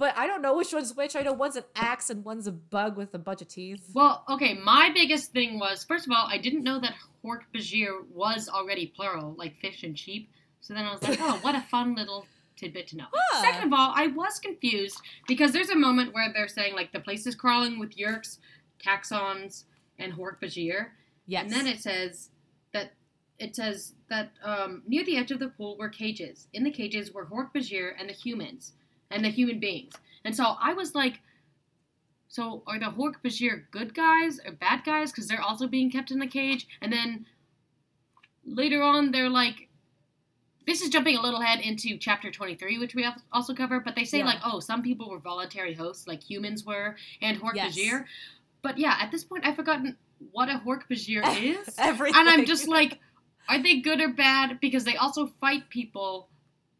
But 0.00 0.16
I 0.16 0.26
don't 0.26 0.40
know 0.40 0.56
which 0.56 0.72
one's 0.72 0.96
which. 0.96 1.14
I 1.14 1.20
know 1.20 1.34
one's 1.34 1.56
an 1.56 1.64
axe 1.76 2.08
and 2.08 2.24
one's 2.24 2.46
a 2.46 2.52
bug 2.52 2.96
with 2.96 3.12
a 3.12 3.18
bunch 3.18 3.42
of 3.42 3.48
teeth. 3.48 3.90
Well, 3.92 4.24
okay, 4.30 4.54
my 4.54 4.90
biggest 4.94 5.32
thing 5.32 5.58
was 5.58 5.84
first 5.84 6.06
of 6.06 6.12
all, 6.16 6.26
I 6.26 6.38
didn't 6.38 6.64
know 6.64 6.80
that 6.80 6.94
Hork 7.22 7.40
Bajir 7.54 8.06
was 8.08 8.48
already 8.48 8.86
plural, 8.86 9.34
like 9.36 9.58
fish 9.58 9.82
and 9.82 9.98
sheep. 9.98 10.30
So 10.62 10.72
then 10.72 10.86
I 10.86 10.92
was 10.92 11.02
like, 11.02 11.18
oh, 11.20 11.38
what 11.42 11.54
a 11.54 11.60
fun 11.60 11.94
little 11.96 12.24
tidbit 12.56 12.88
to 12.88 12.96
know. 12.96 13.04
Huh. 13.14 13.42
Second 13.42 13.66
of 13.66 13.78
all, 13.78 13.92
I 13.94 14.06
was 14.06 14.38
confused 14.38 14.98
because 15.28 15.52
there's 15.52 15.68
a 15.68 15.76
moment 15.76 16.14
where 16.14 16.32
they're 16.32 16.48
saying 16.48 16.74
like 16.74 16.92
the 16.92 17.00
place 17.00 17.26
is 17.26 17.34
crawling 17.34 17.78
with 17.78 17.94
yeerks, 17.94 18.38
taxxons, 18.82 19.64
and 19.98 20.14
Hork 20.14 20.40
Bajir. 20.42 20.86
Yes. 21.26 21.42
And 21.42 21.52
then 21.52 21.66
it 21.66 21.80
says 21.80 22.30
that 22.72 22.94
it 23.38 23.54
says 23.54 23.92
that 24.08 24.30
um, 24.42 24.82
near 24.88 25.04
the 25.04 25.18
edge 25.18 25.30
of 25.30 25.40
the 25.40 25.48
pool 25.48 25.76
were 25.78 25.90
cages. 25.90 26.48
In 26.54 26.64
the 26.64 26.70
cages 26.70 27.12
were 27.12 27.26
Hork 27.26 27.52
Bajir 27.54 27.92
and 27.98 28.08
the 28.08 28.14
humans 28.14 28.72
and 29.10 29.24
the 29.24 29.28
human 29.30 29.58
beings. 29.60 29.94
And 30.24 30.34
so 30.36 30.54
I 30.60 30.72
was 30.74 30.94
like, 30.94 31.20
so 32.28 32.62
are 32.66 32.78
the 32.78 32.86
Hork 32.86 33.14
Bajir 33.24 33.64
good 33.70 33.94
guys 33.94 34.38
or 34.46 34.52
bad 34.52 34.84
guys? 34.84 35.10
Because 35.10 35.26
they're 35.26 35.40
also 35.42 35.66
being 35.66 35.90
kept 35.90 36.10
in 36.10 36.18
the 36.20 36.26
cage. 36.26 36.66
And 36.80 36.92
then 36.92 37.26
later 38.44 38.82
on, 38.82 39.10
they're 39.10 39.28
like, 39.28 39.68
this 40.66 40.82
is 40.82 40.90
jumping 40.90 41.16
a 41.16 41.22
little 41.22 41.40
ahead 41.40 41.60
into 41.60 41.96
chapter 41.96 42.30
23, 42.30 42.78
which 42.78 42.94
we 42.94 43.06
also 43.32 43.54
cover. 43.54 43.80
But 43.80 43.96
they 43.96 44.04
say, 44.04 44.18
Yeah. 44.18 44.26
like, 44.26 44.38
oh, 44.44 44.60
some 44.60 44.82
people 44.82 45.10
were 45.10 45.18
voluntary 45.18 45.74
hosts, 45.74 46.06
like 46.06 46.22
humans 46.22 46.64
were, 46.64 46.96
and 47.20 47.40
Hork 47.40 47.54
Yes. 47.56 47.76
Bajir. 47.76 48.04
But 48.62 48.78
yeah, 48.78 48.96
at 49.00 49.10
this 49.10 49.24
point, 49.24 49.46
I've 49.46 49.56
forgotten 49.56 49.96
what 50.32 50.48
a 50.48 50.62
Hork 50.64 50.82
Bajir 50.88 51.22
is. 51.66 51.74
Everything. 51.78 52.20
And 52.20 52.28
I'm 52.28 52.44
just 52.44 52.68
like, 52.68 52.98
are 53.48 53.60
they 53.60 53.80
good 53.80 54.00
or 54.00 54.10
bad? 54.10 54.60
Because 54.60 54.84
they 54.84 54.96
also 54.96 55.26
fight 55.40 55.68
people. 55.70 56.28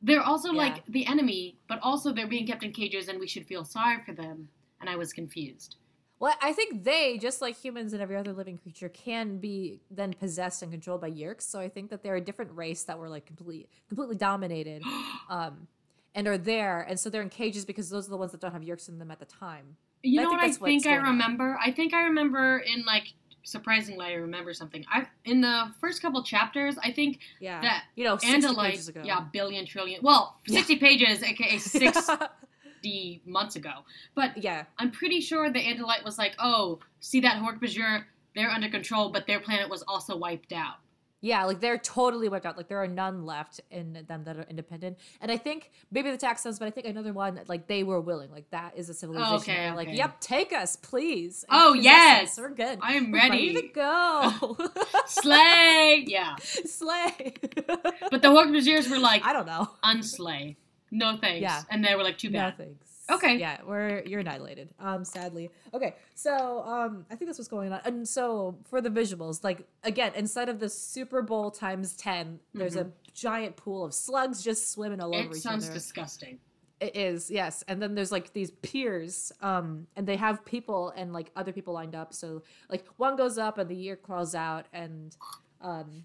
They're 0.02 0.22
also 0.22 0.52
Yeah. 0.52 0.58
like 0.58 0.86
the 0.86 1.06
enemy, 1.06 1.58
but 1.68 1.78
also 1.82 2.12
they're 2.12 2.26
being 2.26 2.46
kept 2.46 2.62
in 2.62 2.72
cages 2.72 3.08
and 3.08 3.18
we 3.20 3.26
should 3.26 3.46
feel 3.46 3.64
sorry 3.64 4.02
for 4.04 4.12
them. 4.12 4.48
And 4.80 4.88
I 4.88 4.96
was 4.96 5.12
confused. 5.12 5.76
Well, 6.18 6.34
I 6.42 6.52
think 6.52 6.84
they, 6.84 7.16
just 7.18 7.40
like 7.40 7.56
humans 7.56 7.92
and 7.94 8.02
every 8.02 8.16
other 8.16 8.32
living 8.32 8.58
creature, 8.58 8.88
can 8.90 9.38
be 9.38 9.80
then 9.90 10.12
possessed 10.12 10.62
and 10.62 10.70
controlled 10.70 11.00
by 11.00 11.10
Yeerks. 11.10 11.42
So 11.42 11.60
I 11.60 11.68
think 11.68 11.88
that 11.90 12.02
they're 12.02 12.16
a 12.16 12.20
different 12.20 12.52
race 12.54 12.82
that 12.84 12.98
were 12.98 13.08
like 13.08 13.24
completely, 13.26 13.68
completely 13.88 14.16
dominated, 14.16 14.82
um, 15.30 15.66
and 16.14 16.26
are 16.28 16.36
there, 16.36 16.80
and 16.82 16.98
so 17.00 17.08
they're 17.08 17.22
in 17.22 17.28
cages 17.30 17.64
because 17.64 17.88
those 17.88 18.06
are 18.06 18.10
the 18.10 18.16
ones 18.18 18.32
that 18.32 18.40
don't 18.40 18.52
have 18.52 18.62
Yeerks 18.62 18.88
in 18.88 18.98
them 18.98 19.10
at 19.10 19.18
the 19.18 19.24
time. 19.26 19.76
You 20.02 20.20
I 20.20 20.24
know 20.24 20.30
think 20.30 20.40
what 20.42 20.50
I 20.50 20.70
think 20.72 20.86
I 20.86 20.90
going 20.96 21.00
on. 21.06 21.12
remember? 21.12 21.58
I 21.64 21.70
think 21.70 21.94
I 21.94 22.02
remember 22.02 22.58
in 22.58 22.84
like 22.84 23.14
surprisingly 23.42 24.06
I 24.06 24.12
remember 24.14 24.52
something. 24.54 24.84
I 24.90 25.06
in 25.24 25.40
the 25.40 25.70
first 25.80 26.02
couple 26.02 26.22
chapters, 26.22 26.76
I 26.82 26.92
think 26.92 27.20
Yeah, 27.40 27.60
that 27.62 27.84
you 27.96 28.04
know, 28.04 28.16
Andalite, 28.16 28.70
pages 28.70 28.88
ago. 28.88 29.02
yeah, 29.04 29.20
billion 29.32 29.66
trillion. 29.66 30.00
Well, 30.02 30.36
Yeah. 30.46 30.56
sixty 30.58 30.76
pages, 30.76 31.22
aka 31.22 31.58
sixty 31.58 33.22
months 33.26 33.56
ago. 33.56 33.70
But 34.14 34.42
yeah, 34.42 34.64
I'm 34.78 34.90
pretty 34.90 35.20
sure 35.20 35.50
the 35.50 35.60
Andalite 35.60 36.04
was 36.04 36.18
like, 36.18 36.34
oh, 36.38 36.80
see 37.00 37.20
that 37.20 37.36
Hork 37.42 37.60
Bajir, 37.60 38.04
they're 38.34 38.50
under 38.50 38.68
control, 38.68 39.10
but 39.10 39.26
their 39.26 39.40
planet 39.40 39.68
was 39.68 39.82
also 39.86 40.16
wiped 40.16 40.52
out. 40.52 40.76
Yeah, 41.22 41.44
like 41.44 41.60
they're 41.60 41.76
totally 41.76 42.28
wiped 42.30 42.46
out. 42.46 42.56
Like 42.56 42.68
there 42.68 42.82
are 42.82 42.86
none 42.88 43.26
left 43.26 43.60
in 43.70 44.04
them 44.08 44.24
that 44.24 44.38
are 44.38 44.46
independent. 44.48 44.98
And 45.20 45.30
I 45.30 45.36
think 45.36 45.70
maybe 45.90 46.10
the 46.10 46.16
taxxons, 46.16 46.58
but 46.58 46.66
I 46.66 46.70
think 46.70 46.86
another 46.86 47.12
one 47.12 47.38
like 47.46 47.66
they 47.66 47.82
were 47.82 48.00
willing. 48.00 48.30
Like 48.30 48.48
that 48.50 48.72
is 48.76 48.88
a 48.88 48.94
civilization. 48.94 49.34
Okay, 49.36 49.66
where, 49.66 49.74
Like, 49.76 49.88
yep, 49.92 50.18
take 50.20 50.52
us, 50.54 50.76
please. 50.76 51.44
and 51.48 51.60
Oh, 51.60 51.74
yes! 51.74 52.32
us. 52.32 52.38
we're 52.38 52.50
good. 52.54 52.78
I 52.80 52.94
am 52.94 53.10
We're 53.12 53.18
ready. 53.18 53.54
to 53.54 53.68
go. 53.68 54.56
Slay! 55.06 56.04
Yeah. 56.06 56.36
Slay. 56.40 57.34
But 57.66 58.22
the 58.22 58.28
Hork-Bajirs 58.28 58.90
were 58.90 58.98
like, 58.98 59.24
I 59.24 59.32
don't 59.32 59.46
know. 59.46 59.68
unslay. 59.84 60.56
No 60.90 61.16
thanks. 61.16 61.42
Yeah. 61.42 61.62
And 61.70 61.84
they 61.84 61.94
were 61.94 62.02
like, 62.02 62.18
too 62.18 62.30
No 62.30 62.38
bad. 62.40 62.56
thanks. 62.56 62.89
Okay. 63.10 63.36
Yeah, 63.36 63.58
we're 63.66 64.02
you're 64.04 64.20
annihilated. 64.20 64.70
Um, 64.78 65.04
sadly. 65.04 65.50
Okay, 65.74 65.96
so 66.14 66.62
um, 66.64 67.06
I 67.10 67.16
think 67.16 67.28
that's 67.28 67.38
what's 67.38 67.48
going 67.48 67.72
on. 67.72 67.80
And 67.84 68.08
so 68.08 68.58
for 68.68 68.80
the 68.80 68.90
visuals, 68.90 69.42
like 69.42 69.66
again, 69.82 70.12
instead 70.14 70.48
of 70.48 70.60
the 70.60 70.68
Super 70.68 71.22
Bowl 71.22 71.50
times 71.50 71.94
ten, 71.94 72.40
there's 72.54 72.76
a 72.76 72.90
giant 73.14 73.56
pool 73.56 73.84
of 73.84 73.92
slugs 73.92 74.42
just 74.42 74.72
swimming 74.72 75.00
all 75.00 75.14
over 75.14 75.20
Mm-hmm. 75.24 75.32
It 75.32 75.36
each 75.36 75.42
sounds 75.42 75.68
disgusting. 75.68 76.38
It 76.80 76.96
is, 76.96 77.30
yes. 77.30 77.62
And 77.68 77.82
then 77.82 77.94
there's 77.94 78.10
like 78.10 78.32
these 78.32 78.50
piers, 78.62 79.32
um, 79.42 79.86
and 79.96 80.06
they 80.06 80.16
have 80.16 80.44
people 80.46 80.90
and 80.96 81.12
like 81.12 81.30
other 81.36 81.52
people 81.52 81.74
lined 81.74 81.94
up. 81.94 82.14
So 82.14 82.42
like 82.70 82.86
one 82.96 83.16
goes 83.16 83.36
up 83.36 83.58
and 83.58 83.68
the 83.68 83.76
year 83.76 83.96
crawls 83.96 84.34
out, 84.34 84.66
and 84.72 85.14
um, 85.60 86.04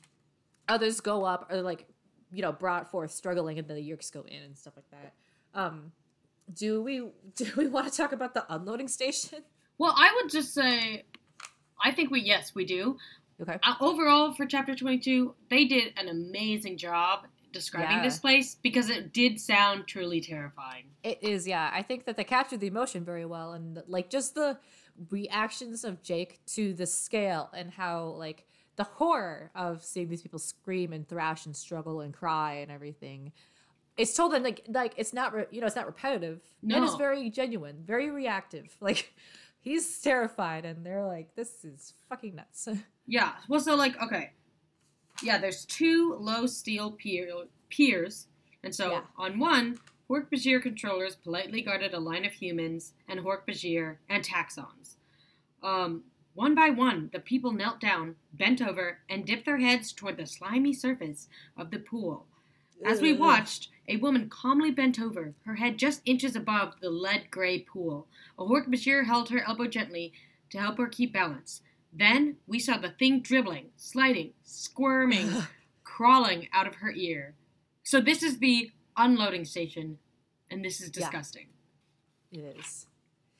others 0.67 0.99
go 0.99 1.23
up 1.23 1.49
or 1.49 1.61
like 1.61 1.85
you 2.31 2.41
know 2.41 2.51
brought 2.51 2.91
forth 2.91 3.11
struggling, 3.11 3.57
and 3.57 3.67
then 3.67 3.77
the 3.77 3.89
yeerks 3.89 4.11
go 4.11 4.23
in 4.27 4.41
and 4.43 4.57
stuff 4.57 4.73
like 4.75 4.89
that. 4.91 5.13
Um, 5.53 5.93
do 6.53 6.81
we 6.81 6.99
do 7.35 7.51
we 7.57 7.67
want 7.67 7.91
to 7.91 7.95
talk 7.95 8.11
about 8.11 8.33
the 8.33 8.45
unloading 8.53 8.87
station? 8.87 9.39
Well, 9.77 9.93
I 9.97 10.13
would 10.21 10.31
just 10.31 10.53
say, 10.53 11.03
I 11.83 11.91
think 11.91 12.09
we, 12.09 12.21
yes, 12.21 12.55
we 12.55 12.65
do. 12.65 12.97
Okay. 13.41 13.59
Uh, 13.61 13.73
overall, 13.81 14.33
for 14.33 14.45
chapter 14.45 14.73
22, 14.73 15.35
they 15.49 15.65
did 15.65 15.93
an 15.97 16.07
amazing 16.07 16.77
job 16.77 17.25
describing 17.51 17.97
Yeah. 17.97 18.03
this 18.03 18.17
place 18.19 18.55
because 18.55 18.89
it 18.89 19.11
did 19.11 19.39
sound 19.41 19.85
truly 19.87 20.21
terrifying. 20.21 20.85
It 21.03 21.21
is, 21.21 21.45
yeah. 21.45 21.69
I 21.73 21.81
think 21.81 22.05
that 22.05 22.15
they 22.15 22.23
captured 22.23 22.61
the 22.61 22.67
emotion 22.67 23.03
very 23.03 23.25
well, 23.25 23.51
and 23.51 23.83
like 23.87 24.09
just 24.09 24.35
the 24.35 24.57
reactions 25.09 25.83
of 25.83 26.01
Jake 26.01 26.39
to 26.47 26.73
the 26.73 26.85
scale 26.85 27.49
and 27.53 27.71
how 27.71 28.05
like 28.17 28.45
the 28.77 28.83
horror 28.85 29.51
of 29.55 29.83
seeing 29.83 30.09
these 30.09 30.21
people 30.21 30.39
scream 30.39 30.93
and 30.93 31.07
thrash 31.07 31.45
and 31.45 31.55
struggle 31.55 32.01
and 32.01 32.13
cry 32.13 32.55
and 32.55 32.71
everything. 32.71 33.31
It's 33.97 34.13
told 34.13 34.33
in 34.33 34.43
like 34.43 34.61
like 34.67 34.93
it's 34.97 35.13
not 35.13 35.33
re- 35.33 35.45
you 35.51 35.61
know 35.61 35.67
it's 35.67 35.75
not 35.75 35.85
repetitive. 35.85 36.41
and 36.61 36.83
it's 36.83 36.95
very 36.95 37.29
genuine, 37.29 37.77
very 37.85 38.09
reactive. 38.11 38.75
Like 38.81 39.13
he's 39.61 39.99
terrified, 40.01 40.65
and 40.65 40.85
they're 40.85 41.05
like, 41.05 41.35
"This 41.35 41.63
is 41.65 41.93
fucking 42.09 42.35
nuts." 42.35 42.67
Yeah. 43.07 43.33
Well, 43.47 43.59
so, 43.59 43.75
like, 43.75 44.01
okay. 44.01 44.31
Yeah, 45.21 45.37
there's 45.37 45.63
two 45.65 46.15
low 46.19 46.47
steel 46.47 46.91
pier- 46.91 47.45
piers. 47.69 48.25
And 48.63 48.73
so, 48.73 48.91
Yeah. 48.91 49.01
on 49.15 49.37
one, 49.37 49.77
Hork 50.09 50.31
Bajir 50.31 50.59
controllers 50.59 51.15
politely 51.15 51.61
guarded 51.61 51.93
a 51.93 51.99
line 51.99 52.25
of 52.25 52.31
humans 52.33 52.93
and 53.07 53.19
Hork 53.19 53.45
Bajir 53.47 53.97
and 54.09 54.23
taxxons. 54.23 54.95
Um, 55.61 56.05
one 56.33 56.55
by 56.55 56.71
one, 56.71 57.11
the 57.13 57.19
people 57.19 57.51
knelt 57.51 57.79
down, 57.79 58.15
bent 58.33 58.59
over, 58.59 58.97
and 59.07 59.23
dipped 59.23 59.45
their 59.45 59.57
heads 59.59 59.93
toward 59.93 60.17
the 60.17 60.25
slimy 60.25 60.73
surface 60.73 61.27
of 61.55 61.69
the 61.69 61.77
pool. 61.79 62.25
As 62.83 63.01
we 63.01 63.13
watched, 63.13 63.69
a 63.87 63.97
woman 63.97 64.29
calmly 64.29 64.71
bent 64.71 64.99
over, 64.99 65.33
her 65.45 65.55
head 65.55 65.77
just 65.77 66.01
inches 66.05 66.35
above 66.35 66.73
the 66.81 66.89
lead 66.89 67.29
gray 67.29 67.59
pool. 67.59 68.07
A 68.37 68.43
Bashir 68.43 69.05
held 69.05 69.29
her 69.29 69.43
elbow 69.47 69.67
gently 69.67 70.13
to 70.49 70.57
help 70.59 70.77
her 70.77 70.87
keep 70.87 71.13
balance. 71.13 71.61
Then 71.93 72.37
we 72.47 72.59
saw 72.59 72.77
the 72.77 72.89
thing 72.89 73.21
dribbling, 73.21 73.69
sliding, 73.77 74.33
squirming, 74.43 75.29
crawling 75.83 76.47
out 76.53 76.67
of 76.67 76.75
her 76.75 76.91
ear. 76.91 77.35
So 77.83 78.01
this 78.01 78.23
is 78.23 78.39
the 78.39 78.71
unloading 78.97 79.45
station, 79.45 79.99
and 80.49 80.63
this 80.65 80.81
is 80.81 80.87
Yeah. 80.87 81.01
disgusting. 81.05 81.47
It 82.31 82.57
is. 82.59 82.87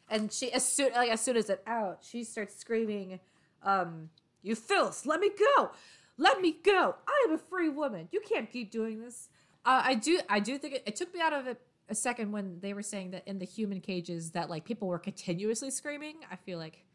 And 0.09 0.31
she 0.31 0.51
as 0.53 0.67
soon 0.67 0.93
like 0.93 1.09
as 1.09 1.21
soon 1.21 1.35
as 1.35 1.49
it 1.49 1.63
out, 1.65 2.03
she 2.03 2.23
starts 2.23 2.55
screaming, 2.55 3.19
um, 3.63 4.11
"You 4.43 4.55
filth! 4.55 5.05
Let 5.05 5.19
me 5.19 5.29
go! 5.29 5.71
Let 6.17 6.39
me 6.39 6.53
go! 6.63 6.95
I 7.07 7.25
am 7.27 7.33
a 7.33 7.37
free 7.39 7.69
woman. 7.69 8.07
You 8.11 8.21
can't 8.21 8.49
keep 8.49 8.69
doing 8.71 9.01
this." 9.01 9.29
Uh, 9.65 9.81
I 9.83 9.95
do. 9.95 10.19
I 10.29 10.39
do 10.39 10.57
think 10.57 10.75
it, 10.75 10.83
it 10.85 10.95
took 10.95 11.13
me 11.13 11.19
out 11.21 11.33
of 11.33 11.47
it 11.47 11.59
a 11.89 11.95
second 11.95 12.31
when 12.31 12.59
they 12.61 12.73
were 12.73 12.81
saying 12.81 13.11
that 13.11 13.27
in 13.27 13.39
the 13.39 13.45
human 13.45 13.79
cages 13.79 14.31
that 14.31 14.49
like 14.49 14.65
people 14.65 14.87
were 14.87 14.99
continuously 14.99 15.71
screaming. 15.71 16.15
I 16.31 16.35
feel 16.35 16.57
like 16.57 16.85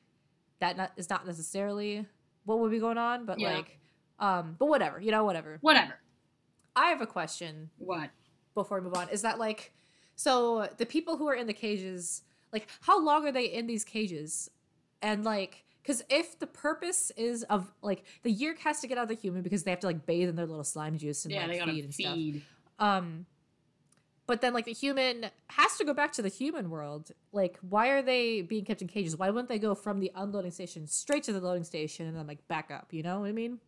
that 0.60 0.76
not, 0.76 0.92
is 0.96 1.08
not 1.08 1.26
necessarily 1.26 2.06
what 2.44 2.58
would 2.60 2.70
be 2.70 2.78
going 2.78 2.98
on, 2.98 3.24
but 3.26 3.38
Yeah. 3.38 3.54
like, 3.56 3.78
um, 4.18 4.56
but 4.58 4.66
whatever. 4.66 5.00
You 5.00 5.10
know, 5.10 5.24
whatever. 5.24 5.58
Whatever. 5.60 5.94
I 6.76 6.88
have 6.90 7.00
a 7.00 7.06
question 7.06 7.70
What? 7.78 8.10
before 8.54 8.78
we 8.78 8.84
move 8.84 8.94
on 8.94 9.08
is 9.10 9.22
that 9.22 9.38
like 9.38 9.72
so 10.16 10.68
the 10.76 10.86
people 10.86 11.16
who 11.16 11.28
are 11.28 11.34
in 11.34 11.46
the 11.46 11.52
cages 11.52 12.22
like 12.52 12.68
how 12.80 13.02
long 13.02 13.26
are 13.26 13.32
they 13.32 13.44
in 13.46 13.66
these 13.66 13.84
cages 13.84 14.50
and 15.02 15.24
like 15.24 15.64
because 15.82 16.02
if 16.10 16.38
the 16.38 16.46
purpose 16.46 17.10
is 17.16 17.42
of 17.44 17.72
like 17.82 18.04
the 18.22 18.32
yeerk 18.32 18.58
has 18.60 18.80
to 18.80 18.86
get 18.86 18.98
out 18.98 19.02
of 19.02 19.08
the 19.08 19.14
human 19.14 19.42
because 19.42 19.62
they 19.64 19.70
have 19.70 19.80
to 19.80 19.86
like 19.86 20.04
bathe 20.06 20.28
in 20.28 20.36
their 20.36 20.46
little 20.46 20.64
slime 20.64 20.96
juice 20.98 21.24
and 21.24 21.32
yeah, 21.34 21.46
like 21.46 21.62
feed 21.64 21.84
and 21.84 21.94
stuff 21.94 22.14
feed. 22.14 22.42
Um 22.80 23.26
but 24.26 24.40
then 24.42 24.54
like 24.54 24.64
the 24.64 24.72
human 24.72 25.26
has 25.49 25.76
to 25.76 25.84
go 25.84 25.92
back 25.92 26.12
to 26.12 26.22
the 26.22 26.28
human 26.28 26.70
world 26.70 27.10
like 27.32 27.58
why 27.68 27.88
are 27.88 28.00
they 28.00 28.42
being 28.42 28.64
kept 28.64 28.80
in 28.80 28.87
cages 28.87 29.16
why 29.16 29.28
wouldn't 29.28 29.49
they 29.49 29.58
go 29.58 29.75
from 29.75 29.99
the 29.99 30.12
unloading 30.14 30.52
station 30.52 30.87
straight 30.87 31.25
to 31.25 31.32
the 31.32 31.40
loading 31.40 31.64
station 31.64 32.06
and 32.06 32.16
then 32.16 32.28
like 32.28 32.46
back 32.46 32.70
up 32.70 32.92
you 32.92 33.02
know 33.02 33.18
what 33.20 33.26
i 33.28 33.32
mean 33.32 33.58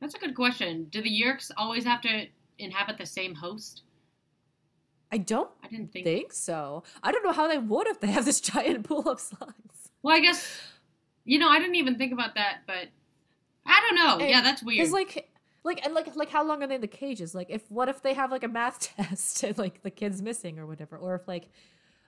That's 0.00 0.14
a 0.14 0.18
good 0.18 0.34
question. 0.34 0.84
Do 0.90 1.00
the 1.02 1.08
Yeerks 1.10 1.50
always 1.56 1.84
have 1.84 2.00
to 2.02 2.26
inhabit 2.58 2.98
the 2.98 3.06
same 3.06 3.34
host? 3.36 3.82
i 5.12 5.18
don't 5.18 5.50
I 5.62 5.68
didn't 5.68 5.92
think. 5.92 6.04
think 6.04 6.32
so 6.32 6.82
i 7.02 7.12
don't 7.12 7.24
know 7.24 7.32
how 7.32 7.46
they 7.48 7.58
would 7.58 7.86
if 7.86 8.00
they 8.00 8.08
have 8.08 8.24
this 8.24 8.40
giant 8.52 8.84
pool 8.88 9.08
of 9.08 9.18
slimes 9.18 9.90
Well, 10.02 10.16
I 10.16 10.20
guess 10.20 10.60
you 11.24 11.38
know 11.38 11.48
I 11.48 11.58
didn't 11.60 11.76
even 11.76 11.96
think 11.96 12.12
about 12.12 12.34
that, 12.34 12.62
but 12.66 12.88
I 13.64 13.80
don't 13.86 13.94
know. 13.96 14.18
And- 14.18 14.30
yeah, 14.30 14.40
that's 14.40 14.62
weird. 14.62 14.78
Because 14.78 14.92
like, 14.92 15.30
like 15.64 15.84
and 15.84 15.94
like, 15.94 16.14
like 16.16 16.30
how 16.30 16.44
long 16.44 16.62
are 16.62 16.66
they 16.66 16.76
in 16.76 16.80
the 16.80 16.86
cages? 16.86 17.34
Like, 17.34 17.48
if 17.50 17.70
what 17.70 17.88
if 17.88 18.02
they 18.02 18.14
have 18.14 18.30
like 18.30 18.44
a 18.44 18.48
math 18.48 18.96
test 18.96 19.42
and 19.42 19.58
like 19.58 19.82
the 19.82 19.90
kid's 19.90 20.22
missing 20.22 20.58
or 20.58 20.66
whatever, 20.66 20.96
or 20.96 21.14
if 21.14 21.28
like, 21.28 21.48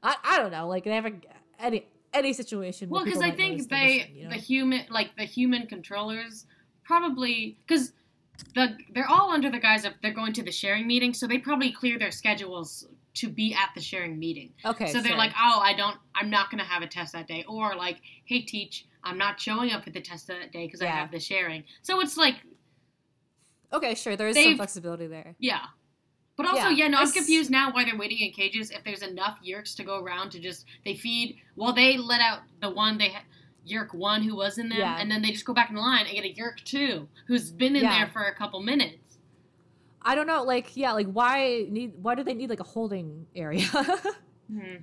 I, 0.02 0.16
I 0.24 0.38
don't 0.38 0.52
know, 0.52 0.68
like 0.68 0.84
they 0.84 0.94
have 0.94 1.06
a, 1.06 1.12
any 1.58 1.86
any 2.12 2.32
situation. 2.32 2.88
well, 2.88 3.04
because 3.04 3.20
I 3.20 3.30
think 3.30 3.68
they 3.68 3.98
mission, 3.98 4.16
you 4.16 4.24
know? 4.24 4.30
the 4.30 4.36
human 4.36 4.86
like 4.90 5.16
the 5.16 5.24
human 5.24 5.66
controllers 5.66 6.46
probably 6.84 7.56
because 7.66 7.92
the 8.54 8.76
they're 8.94 9.08
all 9.08 9.30
under 9.30 9.50
the 9.50 9.58
guise 9.58 9.84
of 9.84 9.92
they're 10.02 10.12
going 10.12 10.32
to 10.34 10.42
the 10.42 10.52
sharing 10.52 10.86
meeting, 10.86 11.14
so 11.14 11.26
they 11.26 11.38
probably 11.38 11.72
clear 11.72 11.98
their 11.98 12.10
schedules 12.10 12.86
to 13.12 13.28
be 13.28 13.54
at 13.54 13.70
the 13.74 13.80
sharing 13.80 14.18
meeting. 14.18 14.52
okay, 14.64 14.92
so 14.92 15.00
they're 15.00 15.16
like, 15.16 15.32
oh, 15.32 15.60
I 15.60 15.74
don't, 15.74 15.96
I'm 16.14 16.30
not 16.30 16.50
gonna 16.50 16.64
have 16.64 16.82
a 16.82 16.86
test 16.86 17.12
that 17.12 17.26
day, 17.26 17.44
or 17.48 17.74
like, 17.74 18.00
hey, 18.24 18.40
teach, 18.42 18.86
I'm 19.02 19.18
not 19.18 19.40
showing 19.40 19.72
up 19.72 19.84
for 19.84 19.90
the 19.90 20.00
test 20.00 20.28
that 20.28 20.52
day 20.52 20.66
because 20.66 20.80
I 20.80 20.86
have 20.86 21.10
the 21.10 21.20
sharing. 21.20 21.64
So 21.82 22.00
it's 22.00 22.16
like, 22.16 22.36
okay, 23.72 23.94
sure, 23.94 24.16
there 24.16 24.28
is 24.28 24.36
some 24.42 24.56
flexibility 24.56 25.06
there. 25.06 25.34
yeah. 25.38 25.60
But 26.36 26.46
also, 26.46 26.68
Yeah, 26.68 26.70
yeah, 26.70 26.88
no, 26.88 26.96
I 26.98 27.00
I'm 27.02 27.06
s- 27.08 27.12
confused 27.12 27.50
now 27.50 27.70
why 27.70 27.84
they're 27.84 27.98
waiting 27.98 28.18
in 28.18 28.32
cages. 28.32 28.70
If 28.70 28.82
there's 28.82 29.02
enough 29.02 29.38
yeerks 29.46 29.76
to 29.76 29.84
go 29.84 30.00
around 30.02 30.30
to 30.30 30.38
just 30.40 30.64
they 30.86 30.94
feed, 30.94 31.36
well, 31.54 31.74
they 31.74 31.98
let 31.98 32.20
out 32.22 32.40
the 32.62 32.70
one 32.70 32.96
they 32.98 33.08
had. 33.10 33.24
Yeerk 33.68 33.92
one 33.92 34.22
who 34.22 34.34
was 34.34 34.56
in 34.56 34.70
there, 34.70 34.78
Yeah. 34.78 34.96
and 34.98 35.10
then 35.10 35.20
they 35.20 35.32
just 35.32 35.44
go 35.44 35.52
back 35.52 35.68
in 35.68 35.74
the 35.76 35.82
line 35.82 36.06
and 36.06 36.14
get 36.14 36.24
a 36.24 36.32
Yeerk 36.32 36.64
two 36.64 37.08
who's 37.26 37.50
been 37.52 37.76
in 37.76 37.82
Yeah. 37.82 37.98
there 37.98 38.06
for 38.06 38.22
a 38.22 38.34
couple 38.34 38.60
minutes. 38.62 39.18
I 40.00 40.14
don't 40.14 40.26
know, 40.26 40.42
like, 40.44 40.74
yeah, 40.78 40.92
like 40.92 41.08
why 41.12 41.66
need? 41.68 41.92
Why 42.00 42.14
do 42.14 42.24
they 42.24 42.32
need 42.32 42.48
like 42.48 42.60
a 42.60 42.64
holding 42.64 43.26
area? 43.36 43.66
hmm. 44.50 44.76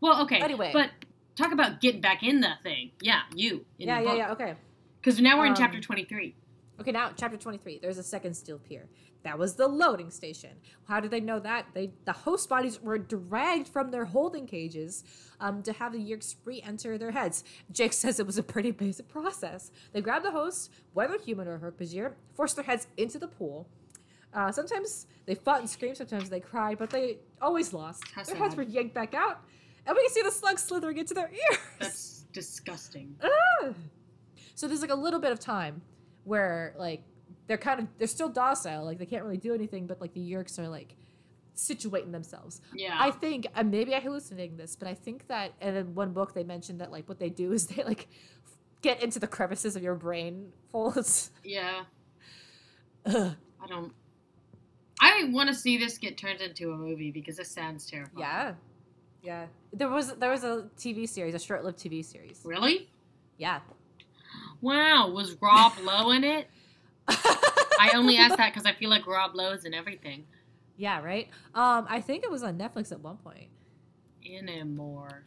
Well, 0.00 0.22
okay. 0.22 0.40
Anyway. 0.40 0.70
but 0.72 0.90
talk 1.36 1.52
about 1.52 1.82
getting 1.82 2.00
back 2.00 2.22
in 2.22 2.40
the 2.40 2.52
thing. 2.62 2.92
Yeah, 3.02 3.20
you. 3.34 3.66
In 3.78 3.88
yeah, 3.88 3.98
the 3.98 4.04
yeah, 4.04 4.08
book. 4.10 4.18
yeah. 4.18 4.32
Okay. 4.32 4.54
Because 5.02 5.20
now 5.20 5.36
we're 5.38 5.44
in 5.46 5.52
Um, 5.52 5.56
chapter 5.58 5.80
23. 5.80 6.34
Okay, 6.80 6.92
now 6.92 7.10
chapter 7.16 7.36
23. 7.36 7.80
There's 7.82 7.98
a 7.98 8.02
second 8.02 8.34
steel 8.34 8.58
pier. 8.58 8.88
That 9.24 9.36
was 9.36 9.56
the 9.56 9.66
loading 9.66 10.10
station. 10.10 10.50
How 10.86 11.00
did 11.00 11.10
they 11.10 11.20
know 11.20 11.40
that? 11.40 11.66
They 11.74 11.90
the 12.04 12.12
host 12.12 12.48
bodies 12.48 12.80
were 12.80 12.98
dragged 12.98 13.66
from 13.66 13.90
their 13.90 14.04
holding 14.04 14.46
cages 14.46 15.02
um, 15.40 15.62
to 15.64 15.72
have 15.72 15.92
the 15.92 15.98
yeerks 15.98 16.36
re-enter 16.44 16.96
their 16.96 17.10
heads. 17.10 17.42
Jake 17.72 17.92
says 17.92 18.20
it 18.20 18.26
was 18.26 18.38
a 18.38 18.44
pretty 18.44 18.70
basic 18.70 19.08
process. 19.08 19.72
They 19.92 20.00
grabbed 20.00 20.24
the 20.24 20.30
host, 20.30 20.72
whether 20.92 21.18
human 21.18 21.48
or 21.48 21.58
Hork-Bajir, 21.58 22.12
forced 22.34 22.54
their 22.56 22.64
heads 22.64 22.86
into 22.96 23.18
the 23.18 23.28
pool. 23.28 23.68
Uh, 24.32 24.52
sometimes 24.52 25.06
they 25.26 25.34
fought 25.34 25.60
and 25.60 25.68
screamed, 25.68 25.96
sometimes 25.96 26.30
they 26.30 26.40
cried, 26.40 26.78
but 26.78 26.90
they 26.90 27.18
always 27.42 27.72
lost. 27.72 28.04
How 28.14 28.22
their 28.22 28.36
heads 28.36 28.54
were 28.54 28.62
yanked 28.62 28.94
back 28.94 29.14
out, 29.14 29.42
and 29.84 29.96
we 29.96 30.02
can 30.04 30.12
see 30.12 30.22
the 30.22 30.30
slugs 30.30 30.62
slithering 30.62 30.98
into 30.98 31.14
their 31.14 31.30
ears. 31.30 31.58
That's 31.80 32.24
disgusting. 32.32 33.16
Ah! 33.24 33.70
So 34.54 34.68
there's 34.68 34.80
like 34.80 34.90
a 34.90 34.94
little 34.94 35.20
bit 35.20 35.32
of 35.32 35.40
time 35.40 35.82
where 36.28 36.74
like 36.78 37.02
they're 37.46 37.58
kind 37.58 37.80
of 37.80 37.86
they're 37.98 38.06
still 38.06 38.28
docile, 38.28 38.84
like 38.84 38.98
they 38.98 39.06
can't 39.06 39.24
really 39.24 39.38
do 39.38 39.54
anything, 39.54 39.86
but 39.86 40.00
like 40.00 40.12
the 40.12 40.20
yeerks 40.20 40.58
are 40.58 40.68
like 40.68 40.94
situating 41.56 42.12
themselves. 42.12 42.60
Yeah. 42.74 42.96
I 42.98 43.10
think 43.10 43.46
uh, 43.54 43.64
maybe 43.64 43.94
I'm 43.94 44.02
hallucinating 44.02 44.56
this, 44.56 44.76
but 44.76 44.86
I 44.86 44.94
think 44.94 45.26
that 45.28 45.52
and 45.60 45.76
in 45.76 45.94
one 45.94 46.12
book 46.12 46.34
they 46.34 46.44
mentioned 46.44 46.80
that 46.80 46.92
like 46.92 47.08
what 47.08 47.18
they 47.18 47.30
do 47.30 47.52
is 47.52 47.66
they 47.66 47.82
like 47.82 48.08
get 48.82 49.02
into 49.02 49.18
the 49.18 49.26
crevices 49.26 49.74
of 49.74 49.82
your 49.82 49.94
brain 49.94 50.52
folds. 50.70 51.30
yeah. 51.42 51.84
Ugh. 53.06 53.34
I 53.60 53.66
don't. 53.66 53.92
I 55.00 55.28
want 55.30 55.48
to 55.48 55.54
see 55.54 55.78
this 55.78 55.96
get 55.96 56.18
turned 56.18 56.40
into 56.40 56.72
a 56.72 56.76
movie 56.76 57.10
because 57.10 57.36
this 57.36 57.50
sounds 57.50 57.86
terrifying. 57.86 58.18
Yeah. 58.18 58.52
Yeah. 59.22 59.46
There 59.72 59.88
was 59.88 60.14
there 60.16 60.30
was 60.30 60.44
a 60.44 60.68
TV 60.76 61.08
series, 61.08 61.34
a 61.34 61.38
short-lived 61.38 61.78
TV 61.78 62.04
series. 62.04 62.40
Really? 62.44 62.88
Yeah. 63.36 63.60
Wow. 64.60 65.10
Was 65.10 65.36
Rob 65.40 65.72
Lowe 65.82 66.10
in 66.10 66.24
it? 66.24 66.48
I 67.08 67.92
only 67.94 68.16
asked 68.18 68.36
that 68.36 68.52
because 68.52 68.66
I 68.66 68.72
feel 68.74 68.90
like 68.90 69.06
Rob 69.06 69.34
Lowe 69.34 69.52
is 69.52 69.64
in 69.64 69.72
everything. 69.74 70.24
yeah, 70.76 71.00
right? 71.02 71.28
Um 71.54 71.86
I 71.88 72.00
think 72.00 72.24
it 72.24 72.30
was 72.30 72.42
on 72.42 72.58
Netflix 72.58 72.92
at 72.92 73.00
one 73.00 73.16
point. 73.18 73.48
Animorph. 74.28 75.22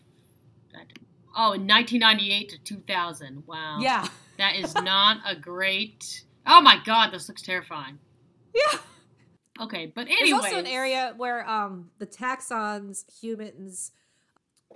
Oh, 1.35 1.53
in 1.53 1.65
1998 1.65 2.49
to 2.49 2.57
2000. 2.63 3.43
Wow. 3.47 3.77
Yeah. 3.79 4.07
That 4.37 4.55
is 4.57 4.75
not 4.83 5.17
a 5.25 5.35
great. 5.35 6.23
Oh 6.45 6.61
my 6.61 6.77
god, 6.85 7.11
this 7.11 7.27
looks 7.29 7.41
terrifying. 7.41 7.99
Yeah. 8.53 8.79
Okay, 9.61 9.85
but 9.93 10.07
There's 10.07 10.19
anyway. 10.21 10.37
also 10.39 10.57
an 10.57 10.67
area 10.67 11.13
where 11.17 11.47
um 11.49 11.89
the 11.99 12.07
taxxons, 12.07 13.05
humans, 13.21 13.91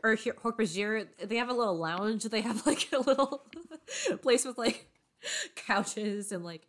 or 0.03 0.15
Hork-Bajir, 0.15 1.07
they 1.24 1.38
have 1.38 1.50
a 1.50 1.53
little 1.53 1.77
lounge. 1.77 2.24
They 2.25 2.41
have 2.41 2.65
like 2.65 2.88
a 2.93 3.00
little 3.00 3.43
place 4.22 4.46
with 4.46 4.58
like 4.58 4.88
couches 5.56 6.32
and 6.32 6.44
like 6.44 6.68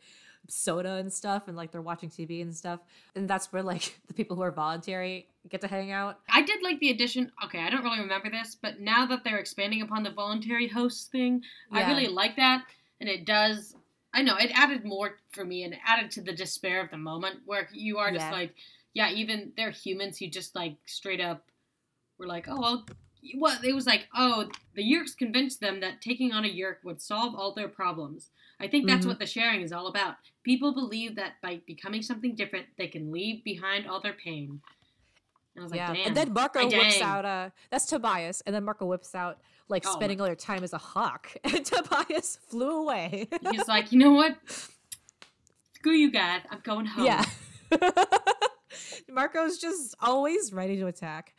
soda 0.49 0.95
and 0.95 1.13
stuff, 1.13 1.49
and 1.49 1.57
like 1.57 1.73
they're 1.73 1.83
watching 1.83 2.09
TV 2.09 2.43
and 2.43 2.55
stuff. 2.57 2.81
And 3.15 3.29
that's 3.29 3.53
where 3.53 3.63
like 3.63 3.99
the 4.07 4.15
people 4.15 4.37
who 4.37 4.43
are 4.43 4.51
voluntary 4.53 5.29
get 5.49 5.61
to 5.61 5.69
hang 5.69 5.93
out. 5.93 6.21
I 6.31 6.43
did 6.43 6.63
like 6.63 6.79
the 6.81 6.91
addition. 6.91 7.33
Okay, 7.45 7.61
I 7.61 7.71
don't 7.71 7.83
really 7.85 8.01
remember 8.01 8.31
this, 8.31 8.57
but 8.61 8.81
now 8.81 9.07
that 9.07 9.25
they're 9.25 9.39
expanding 9.39 9.83
upon 9.83 10.03
the 10.03 10.11
voluntary 10.11 10.69
host 10.69 11.11
thing, 11.11 11.43
I 11.73 11.89
really 11.89 12.09
like 12.09 12.37
that, 12.37 12.65
and 13.01 13.09
it 13.09 13.25
does. 13.25 13.75
I 14.15 14.23
know 14.23 14.37
it 14.37 14.51
added 14.55 14.85
more 14.85 15.17
for 15.33 15.45
me, 15.45 15.65
and 15.65 15.77
added 15.87 16.11
to 16.13 16.23
the 16.23 16.33
despair 16.33 16.81
of 16.83 16.91
the 16.91 16.97
moment 16.97 17.41
where 17.45 17.69
you 17.73 17.99
are 17.99 18.11
just 18.11 18.27
Yeah. 18.27 18.33
like, 18.33 18.55
yeah, 18.95 19.11
even 19.11 19.53
they're 19.57 19.71
humans 19.71 20.19
who 20.19 20.29
just 20.29 20.55
like 20.55 20.77
straight 20.87 21.21
up 21.21 21.45
were 22.19 22.27
like, 22.27 22.47
oh 22.49 22.85
well. 23.35 23.53
What 23.57 23.65
it 23.65 23.75
was 23.75 23.87
like, 23.87 24.09
oh, 24.15 24.49
the 24.75 24.83
Yeerks 24.83 25.17
convinced 25.17 25.61
them 25.61 25.81
that 25.81 26.01
taking 26.01 26.33
on 26.33 26.45
a 26.45 26.49
Yeerk 26.49 26.77
would 26.85 27.01
solve 27.01 27.35
all 27.35 27.55
their 27.55 27.69
problems. 27.69 28.31
I 28.61 28.69
think 28.69 28.87
that's 28.87 29.05
Mhm. 29.05 29.09
what 29.09 29.19
the 29.19 29.27
sharing 29.27 29.61
is 29.61 29.73
all 29.73 29.87
about. 29.87 30.17
People 30.43 30.73
believe 30.73 31.17
that 31.17 31.35
by 31.43 31.61
becoming 31.67 32.03
something 32.03 32.35
different, 32.35 32.67
they 32.79 32.87
can 32.89 33.13
leave 33.13 33.45
behind 33.45 33.87
all 33.87 34.01
their 34.01 34.15
pain. 34.15 34.61
And 35.55 35.63
I 35.63 35.63
was 35.63 35.71
like, 35.73 35.79
yeah. 35.79 35.93
damn. 35.95 36.07
And 36.09 36.17
then 36.17 36.33
Marco 36.33 36.61
Ay, 36.61 36.65
whips 36.67 36.95
dang. 36.99 37.03
out 37.03 37.25
uh 37.25 37.51
that's 37.71 37.87
Tobias, 37.87 38.43
and 38.47 38.55
then 38.55 38.65
Marco 38.65 38.87
whips 38.87 39.15
out 39.15 39.39
like 39.69 39.85
Oh, 39.87 39.93
spending 39.93 40.21
all 40.21 40.27
their 40.27 40.35
time 40.37 40.63
as 40.65 40.73
a 40.73 40.79
hawk, 40.79 41.35
and 41.45 41.65
Tobias 41.65 42.39
flew 42.49 42.71
away. 42.83 43.29
He's 43.51 43.67
like, 43.69 43.93
you 43.93 43.99
know 43.99 44.13
what? 44.13 44.37
Screw 45.75 45.93
you 45.95 46.11
guys. 46.11 46.43
I'm 46.51 46.61
going 46.63 46.87
home. 46.87 47.05
Yeah. 47.07 47.25
Marco's 49.09 49.59
just 49.59 49.95
always 50.01 50.53
ready 50.53 50.77
to 50.79 50.87
attack. 50.87 51.35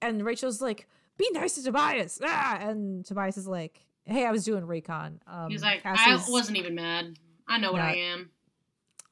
And 0.00 0.24
Rachel's 0.24 0.60
like, 0.62 0.88
be 1.20 1.30
nice 1.32 1.54
to 1.54 1.62
Tobias. 1.62 2.20
Ah! 2.24 2.58
And 2.60 3.04
Tobias 3.04 3.36
is 3.36 3.46
like, 3.46 3.80
hey, 4.04 4.26
I 4.26 4.30
was 4.32 4.44
doing 4.44 4.64
recon. 4.66 5.20
Um, 5.26 5.50
He's 5.50 5.62
like, 5.62 5.82
Cassie's- 5.82 6.28
I 6.28 6.32
wasn't 6.32 6.58
even 6.58 6.74
mad. 6.74 7.18
I 7.48 7.58
know 7.58 7.72
what 7.72 7.80
I 7.80 7.94
am. 7.96 8.30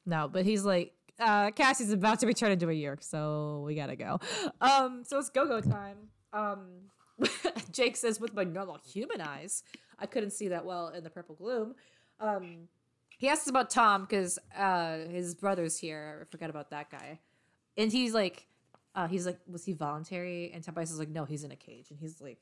No, 0.06 0.28
but 0.28 0.44
he's 0.44 0.64
like, 0.64 0.92
uh, 1.20 1.50
Cassie's 1.50 1.92
about 1.92 2.20
to 2.20 2.26
be 2.26 2.32
turned 2.34 2.52
into 2.54 2.68
a 2.68 2.72
yeerk, 2.72 3.02
so 3.02 3.62
we 3.66 3.74
gotta 3.74 3.96
go. 3.96 4.18
Um, 4.60 5.02
so 5.04 5.18
it's 5.18 5.28
go-go 5.30 5.60
time. 5.60 5.96
Um, 6.32 6.66
Jake 7.72 7.96
says, 7.96 8.20
with 8.20 8.34
my 8.34 8.44
normal 8.44 8.78
human 8.86 9.20
eyes, 9.20 9.62
I 9.98 10.06
couldn't 10.06 10.30
see 10.30 10.48
that 10.48 10.64
well 10.64 10.88
in 10.88 11.02
the 11.04 11.10
purple 11.10 11.34
gloom. 11.34 11.74
Um, 12.20 12.68
he 13.18 13.28
asks 13.28 13.48
about 13.48 13.68
Tom 13.70 14.02
because 14.02 14.38
uh, 14.56 14.98
his 15.10 15.34
brother's 15.34 15.76
here. 15.78 16.20
I 16.22 16.30
forgot 16.30 16.50
about 16.50 16.70
that 16.70 16.90
guy. 16.90 17.18
And 17.76 17.90
he's 17.92 18.14
like, 18.14 18.46
uh, 18.98 19.06
he's 19.06 19.26
like, 19.26 19.38
was 19.48 19.64
he 19.64 19.72
voluntary? 19.72 20.50
And 20.52 20.64
Tobias 20.64 20.90
is 20.90 20.98
like, 20.98 21.08
no, 21.08 21.24
he's 21.24 21.44
in 21.44 21.52
a 21.52 21.56
cage. 21.56 21.86
And 21.90 22.00
he's 22.00 22.20
like, 22.20 22.40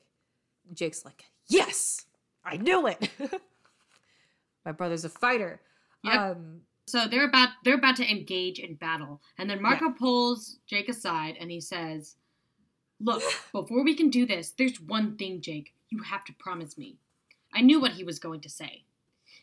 Jake's 0.73 1.05
like, 1.05 1.23
yes, 1.47 2.05
I 2.43 2.57
knew 2.57 2.87
it. 2.87 3.11
my 4.65 4.71
brother's 4.71 5.05
a 5.05 5.09
fighter. 5.09 5.61
Yep. 6.03 6.13
Um, 6.19 6.61
So 6.87 7.05
they're 7.07 7.27
about 7.27 7.49
they're 7.63 7.75
about 7.75 7.97
to 7.97 8.09
engage 8.09 8.59
in 8.59 8.75
battle, 8.75 9.21
and 9.37 9.49
then 9.49 9.61
Marco 9.61 9.91
pulls 9.91 10.57
Jake 10.67 10.87
aside 10.89 11.35
and 11.39 11.51
he 11.51 11.59
says, 11.59 12.15
"Look, 12.99 13.21
before 13.51 13.83
we 13.83 13.93
can 13.93 14.09
do 14.09 14.25
this, 14.25 14.53
there's 14.57 14.79
one 14.79 15.17
thing, 15.17 15.41
Jake. 15.41 15.73
You 15.89 16.01
have 16.03 16.23
to 16.25 16.33
promise 16.39 16.77
me." 16.77 16.97
I 17.53 17.61
knew 17.61 17.81
what 17.81 17.91
he 17.91 18.05
was 18.05 18.19
going 18.19 18.39
to 18.41 18.49
say. 18.49 18.85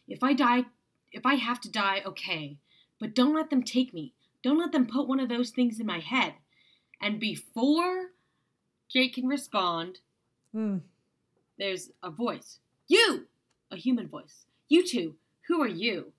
If 0.08 0.22
I 0.22 0.32
die, 0.32 0.64
if 1.12 1.26
I 1.26 1.34
have 1.34 1.60
to 1.60 1.70
die, 1.70 2.02
okay, 2.06 2.56
but 2.98 3.14
don't 3.14 3.34
let 3.34 3.50
them 3.50 3.62
take 3.62 3.92
me. 3.92 4.14
Don't 4.42 4.58
let 4.58 4.72
them 4.72 4.86
put 4.86 5.06
one 5.06 5.20
of 5.20 5.28
those 5.28 5.50
things 5.50 5.78
in 5.78 5.86
my 5.86 6.00
head. 6.00 6.34
And 7.00 7.20
before 7.20 8.06
Jake 8.90 9.14
can 9.14 9.26
respond, 9.26 9.98
hmm. 10.52 10.78
there's 11.58 11.90
a 12.02 12.10
voice. 12.10 12.58
You! 12.88 13.26
A 13.70 13.76
human 13.76 14.08
voice. 14.08 14.46
You 14.68 14.86
two, 14.86 15.16
who 15.48 15.60
are 15.62 15.68
you? 15.68 16.12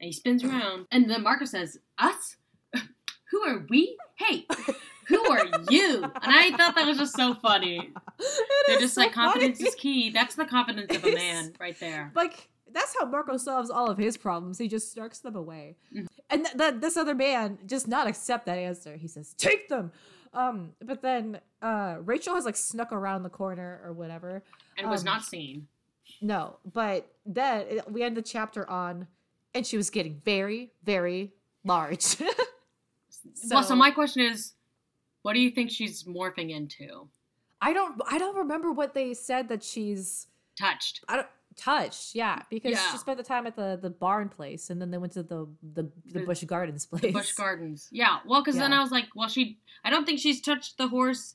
And 0.00 0.06
he 0.06 0.12
spins 0.12 0.42
around, 0.44 0.86
and 0.90 1.10
then 1.10 1.22
Marco 1.22 1.44
says, 1.44 1.78
Us? 1.98 2.36
who 3.30 3.42
are 3.46 3.66
we? 3.68 3.98
Hey, 4.16 4.46
who 5.08 5.30
are 5.30 5.46
you? 5.68 6.02
And 6.04 6.12
I 6.24 6.50
thought 6.56 6.74
that 6.74 6.86
was 6.86 6.96
just 6.98 7.14
so 7.16 7.34
funny. 7.34 7.90
They're 8.66 8.76
is 8.76 8.82
just 8.82 8.94
so 8.94 9.02
like, 9.02 9.12
confidence 9.12 9.58
funny. 9.58 9.68
is 9.68 9.74
key. 9.74 10.10
That's 10.10 10.36
the 10.36 10.46
confidence 10.46 10.94
of 10.96 11.04
a 11.04 11.14
man 11.14 11.52
right 11.60 11.78
there. 11.80 12.12
like 12.14 12.48
that's 12.72 12.94
how 12.98 13.04
Marco 13.06 13.36
solves 13.36 13.68
all 13.68 13.90
of 13.90 13.98
his 13.98 14.16
problems. 14.16 14.56
He 14.58 14.68
just 14.68 14.94
snarks 14.96 15.20
them 15.20 15.34
away, 15.36 15.76
Mhm. 15.94 16.06
and 16.30 16.44
th- 16.46 16.56
th- 16.56 16.74
this 16.80 16.96
other 16.96 17.14
man 17.14 17.58
just 17.66 17.88
not 17.88 18.06
accept 18.06 18.46
that 18.46 18.56
answer. 18.58 18.96
He 18.96 19.08
says, 19.08 19.34
"Take 19.34 19.68
them." 19.68 19.90
Um, 20.32 20.72
but 20.84 21.02
then 21.02 21.40
uh, 21.60 21.96
Rachel 22.04 22.34
has 22.34 22.44
like 22.44 22.56
snuck 22.56 22.92
around 22.92 23.22
the 23.22 23.30
corner 23.30 23.80
or 23.84 23.92
whatever. 23.92 24.42
And 24.78 24.88
was 24.88 25.00
um, 25.00 25.06
not 25.06 25.24
seen. 25.24 25.66
No, 26.20 26.56
but 26.72 27.10
then 27.24 27.66
it, 27.68 27.90
we 27.90 28.02
end 28.02 28.16
the 28.16 28.22
chapter 28.22 28.68
on, 28.68 29.06
and 29.54 29.66
she 29.66 29.76
was 29.76 29.90
getting 29.90 30.20
very, 30.24 30.70
very 30.84 31.32
large. 31.64 32.16
well, 33.50 33.62
so 33.62 33.74
my 33.74 33.90
question 33.90 34.22
is, 34.22 34.52
what 35.22 35.34
do 35.34 35.40
you 35.40 35.50
think 35.50 35.70
she's 35.70 36.04
morphing 36.04 36.50
into? 36.50 37.08
I 37.60 37.72
don't, 37.72 38.00
I 38.10 38.18
don't 38.18 38.36
remember 38.36 38.72
what 38.72 38.94
they 38.94 39.14
said 39.14 39.48
that 39.48 39.62
she's. 39.62 40.26
Touched. 40.58 41.00
I 41.08 41.16
don't 41.16 41.28
touched, 41.56 42.14
yeah, 42.14 42.42
because 42.50 42.72
Yeah. 42.72 42.90
she 42.92 42.98
spent 42.98 43.18
the 43.18 43.24
time 43.24 43.46
at 43.46 43.56
the 43.56 43.78
the 43.80 43.90
barn 43.90 44.28
place, 44.28 44.70
and 44.70 44.80
then 44.80 44.90
they 44.90 44.98
went 44.98 45.12
to 45.14 45.22
the 45.22 45.46
the, 45.74 45.82
the 46.06 46.20
The- 46.20 46.26
Busch 46.26 46.44
Gardens 46.44 46.86
place. 46.86 47.12
Busch 47.12 47.32
Gardens. 47.32 47.88
Yeah. 47.90 48.18
Well, 48.26 48.40
because 48.42 48.56
then 48.56 48.72
I 48.72 48.80
was 48.80 48.90
like, 48.90 49.06
well, 49.14 49.28
she. 49.28 49.58
I 49.84 49.90
don't 49.90 50.04
think 50.06 50.20
she's 50.20 50.40
touched 50.40 50.78
the 50.78 50.88
horse. 50.88 51.34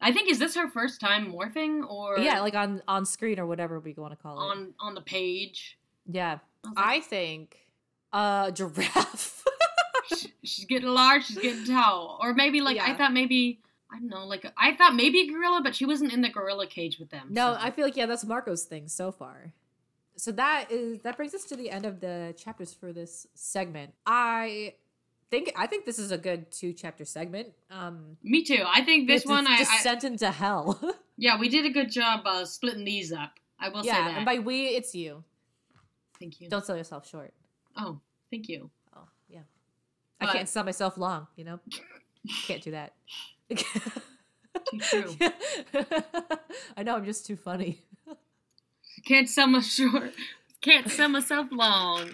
I 0.00 0.12
think 0.12 0.28
is 0.30 0.38
this 0.38 0.54
her 0.56 0.68
first 0.68 1.00
time 1.00 1.32
morphing 1.32 1.88
or 1.88 2.18
yeah, 2.18 2.40
like 2.40 2.54
on 2.54 2.82
on 2.86 3.06
screen 3.06 3.38
or 3.40 3.46
whatever 3.46 3.80
we 3.80 3.94
want 3.94 4.12
to 4.12 4.16
call 4.16 4.36
it. 4.38 4.44
on 4.44 4.74
on 4.78 4.94
the 4.94 5.00
page. 5.00 5.78
yeah, 6.06 6.38
I 6.64 6.68
like, 6.68 6.78
I 6.78 7.00
think 7.00 7.56
uh 8.12 8.50
giraffe. 8.50 9.42
sh- 10.14 10.26
she's 10.44 10.64
getting 10.66 10.88
large, 10.90 11.24
she's 11.24 11.38
getting 11.38 11.64
tall, 11.64 12.18
or 12.22 12.34
maybe 12.34 12.60
like 12.60 12.76
I 12.78 12.94
thought 12.94 13.12
maybe 13.14 13.60
I 13.90 13.98
don't 13.98 14.08
know, 14.08 14.26
like 14.26 14.44
I 14.56 14.74
thought 14.74 14.94
maybe 14.94 15.20
a 15.20 15.26
gorilla, 15.28 15.60
but 15.62 15.74
she 15.74 15.86
wasn't 15.86 16.12
in 16.12 16.20
the 16.20 16.28
gorilla 16.28 16.66
cage 16.66 16.98
with 16.98 17.10
them. 17.10 17.28
no, 17.30 17.54
so. 17.54 17.60
I 17.60 17.70
feel 17.70 17.84
like 17.84 17.96
yeah, 17.96 18.06
that's 18.06 18.24
Marco's 18.24 18.64
thing 18.64 18.88
so 18.88 19.12
far. 19.12 19.52
So 20.16 20.32
that 20.32 20.70
is 20.70 21.00
that 21.00 21.16
brings 21.16 21.34
us 21.34 21.44
to 21.44 21.56
the 21.56 21.70
end 21.70 21.84
of 21.84 22.00
the 22.00 22.34
chapters 22.36 22.72
for 22.72 22.92
this 22.92 23.26
segment. 23.34 23.92
I 24.06 24.74
think 25.30 25.52
I 25.56 25.66
think 25.66 25.84
this 25.84 25.98
is 25.98 26.10
a 26.10 26.18
good 26.18 26.50
two 26.50 26.72
chapter 26.72 27.04
segment. 27.04 27.48
Um, 27.70 28.16
Me 28.22 28.42
too. 28.42 28.64
I 28.66 28.82
think 28.82 29.08
this 29.08 29.24
one, 29.24 29.46
I, 29.46 29.60
it's 29.60 29.70
I 29.70 29.76
descent 29.76 30.04
into 30.04 30.30
hell. 30.30 30.80
yeah, 31.16 31.38
we 31.38 31.48
did 31.48 31.66
a 31.66 31.70
good 31.70 31.90
job 31.90 32.22
uh, 32.24 32.44
splitting 32.44 32.84
these 32.84 33.12
up. 33.12 33.34
I 33.58 33.68
will 33.68 33.82
say 33.82 33.88
yeah, 33.88 34.08
that. 34.08 34.16
and 34.16 34.24
by 34.24 34.38
we, 34.38 34.66
it's 34.68 34.94
you. 34.94 35.24
thank 36.18 36.40
you. 36.40 36.48
Don't 36.48 36.64
sell 36.64 36.76
yourself 36.76 37.08
short. 37.08 37.32
Oh, 37.76 38.00
thank 38.30 38.48
you. 38.48 38.70
Oh 38.96 39.06
yeah, 39.28 39.40
I 40.20 40.32
can't 40.32 40.48
sell 40.48 40.64
myself 40.64 40.96
long. 40.96 41.26
You 41.36 41.44
know, 41.44 41.60
can't 42.46 42.62
do 42.62 42.70
that. 42.72 42.94
Too 44.70 44.78
true. 44.80 45.16
I 46.76 46.82
know 46.82 46.96
I'm 46.96 47.04
just 47.04 47.26
too 47.26 47.36
funny. 47.36 47.82
Can't 49.04 49.28
sell 49.28 49.46
my 49.46 49.60
short. 49.60 50.12
Can't 50.60 50.90
sell 50.90 51.08
myself 51.08 51.48
long. 51.52 52.08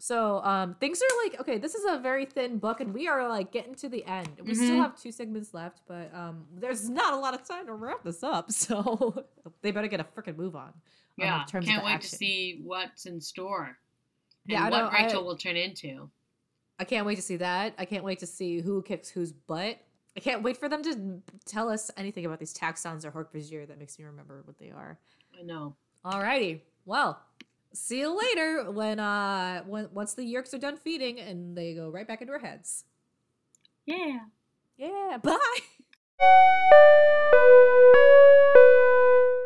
So 0.00 0.42
um 0.42 0.74
things 0.80 1.00
are 1.02 1.24
like 1.28 1.40
okay, 1.40 1.58
this 1.58 1.74
is 1.74 1.84
a 1.88 1.98
very 1.98 2.24
thin 2.24 2.58
book 2.58 2.80
and 2.80 2.94
we 2.94 3.06
are 3.08 3.28
like 3.28 3.52
getting 3.52 3.74
to 3.76 3.88
the 3.88 4.04
end. 4.06 4.28
We 4.44 4.54
still 4.54 4.76
Mhm. 4.76 4.82
have 4.82 5.00
two 5.00 5.12
segments 5.12 5.52
left, 5.52 5.82
but 5.86 6.12
um 6.14 6.46
there's 6.56 6.88
not 6.88 7.12
a 7.12 7.16
lot 7.16 7.34
of 7.34 7.46
time 7.46 7.66
to 7.66 7.74
wrap 7.74 8.02
this 8.02 8.22
up. 8.22 8.50
So 8.52 9.24
they 9.62 9.70
better 9.70 9.88
get 9.88 10.00
a 10.00 10.04
freaking 10.04 10.36
move 10.36 10.56
on. 10.56 10.72
in 11.18 11.24
Yeah, 11.24 11.44
terms 11.48 11.66
can't 11.66 11.82
the 11.82 11.86
wait 11.86 11.92
action. 11.94 12.10
to 12.10 12.16
see 12.16 12.60
what's 12.64 13.06
in 13.06 13.20
store. 13.20 13.64
And 14.46 14.52
Yeah, 14.52 14.70
what 14.70 14.78
know, 14.78 14.86
I- 14.88 15.04
Rachel 15.04 15.24
will 15.24 15.36
turn 15.36 15.56
into. 15.56 16.10
I 16.78 16.84
can't 16.84 17.06
wait 17.06 17.16
to 17.16 17.22
see 17.22 17.36
that. 17.36 17.74
I 17.78 17.84
can't 17.84 18.04
wait 18.04 18.20
to 18.20 18.26
see 18.26 18.60
who 18.60 18.82
kicks 18.82 19.08
whose 19.08 19.32
butt. 19.32 19.78
I 20.16 20.20
can't 20.20 20.42
wait 20.42 20.56
for 20.56 20.68
them 20.68 20.82
to 20.84 21.20
tell 21.44 21.68
us 21.68 21.90
anything 21.96 22.26
about 22.26 22.38
these 22.38 22.54
taxxons 22.54 23.04
or 23.04 23.10
Hork-Bajir 23.10 23.68
that 23.68 23.78
makes 23.78 23.98
me 23.98 24.04
remember 24.04 24.42
what 24.44 24.58
they 24.58 24.70
are. 24.70 24.98
I 25.38 25.42
know. 25.42 25.76
Alrighty. 26.04 26.60
Well, 26.84 27.20
see 27.72 28.00
you 28.00 28.18
later 28.18 28.70
when 28.70 28.98
uh 28.98 29.62
when 29.64 29.88
once 29.92 30.14
the 30.14 30.22
Yeerks 30.22 30.54
are 30.54 30.58
done 30.58 30.76
feeding 30.76 31.20
and 31.20 31.56
they 31.56 31.74
go 31.74 31.90
right 31.90 32.06
back 32.06 32.20
into 32.20 32.32
our 32.32 32.38
heads. 32.38 32.84
Yeah. 33.86 34.20
Yeah. 34.76 35.18
Bye. 35.22 35.38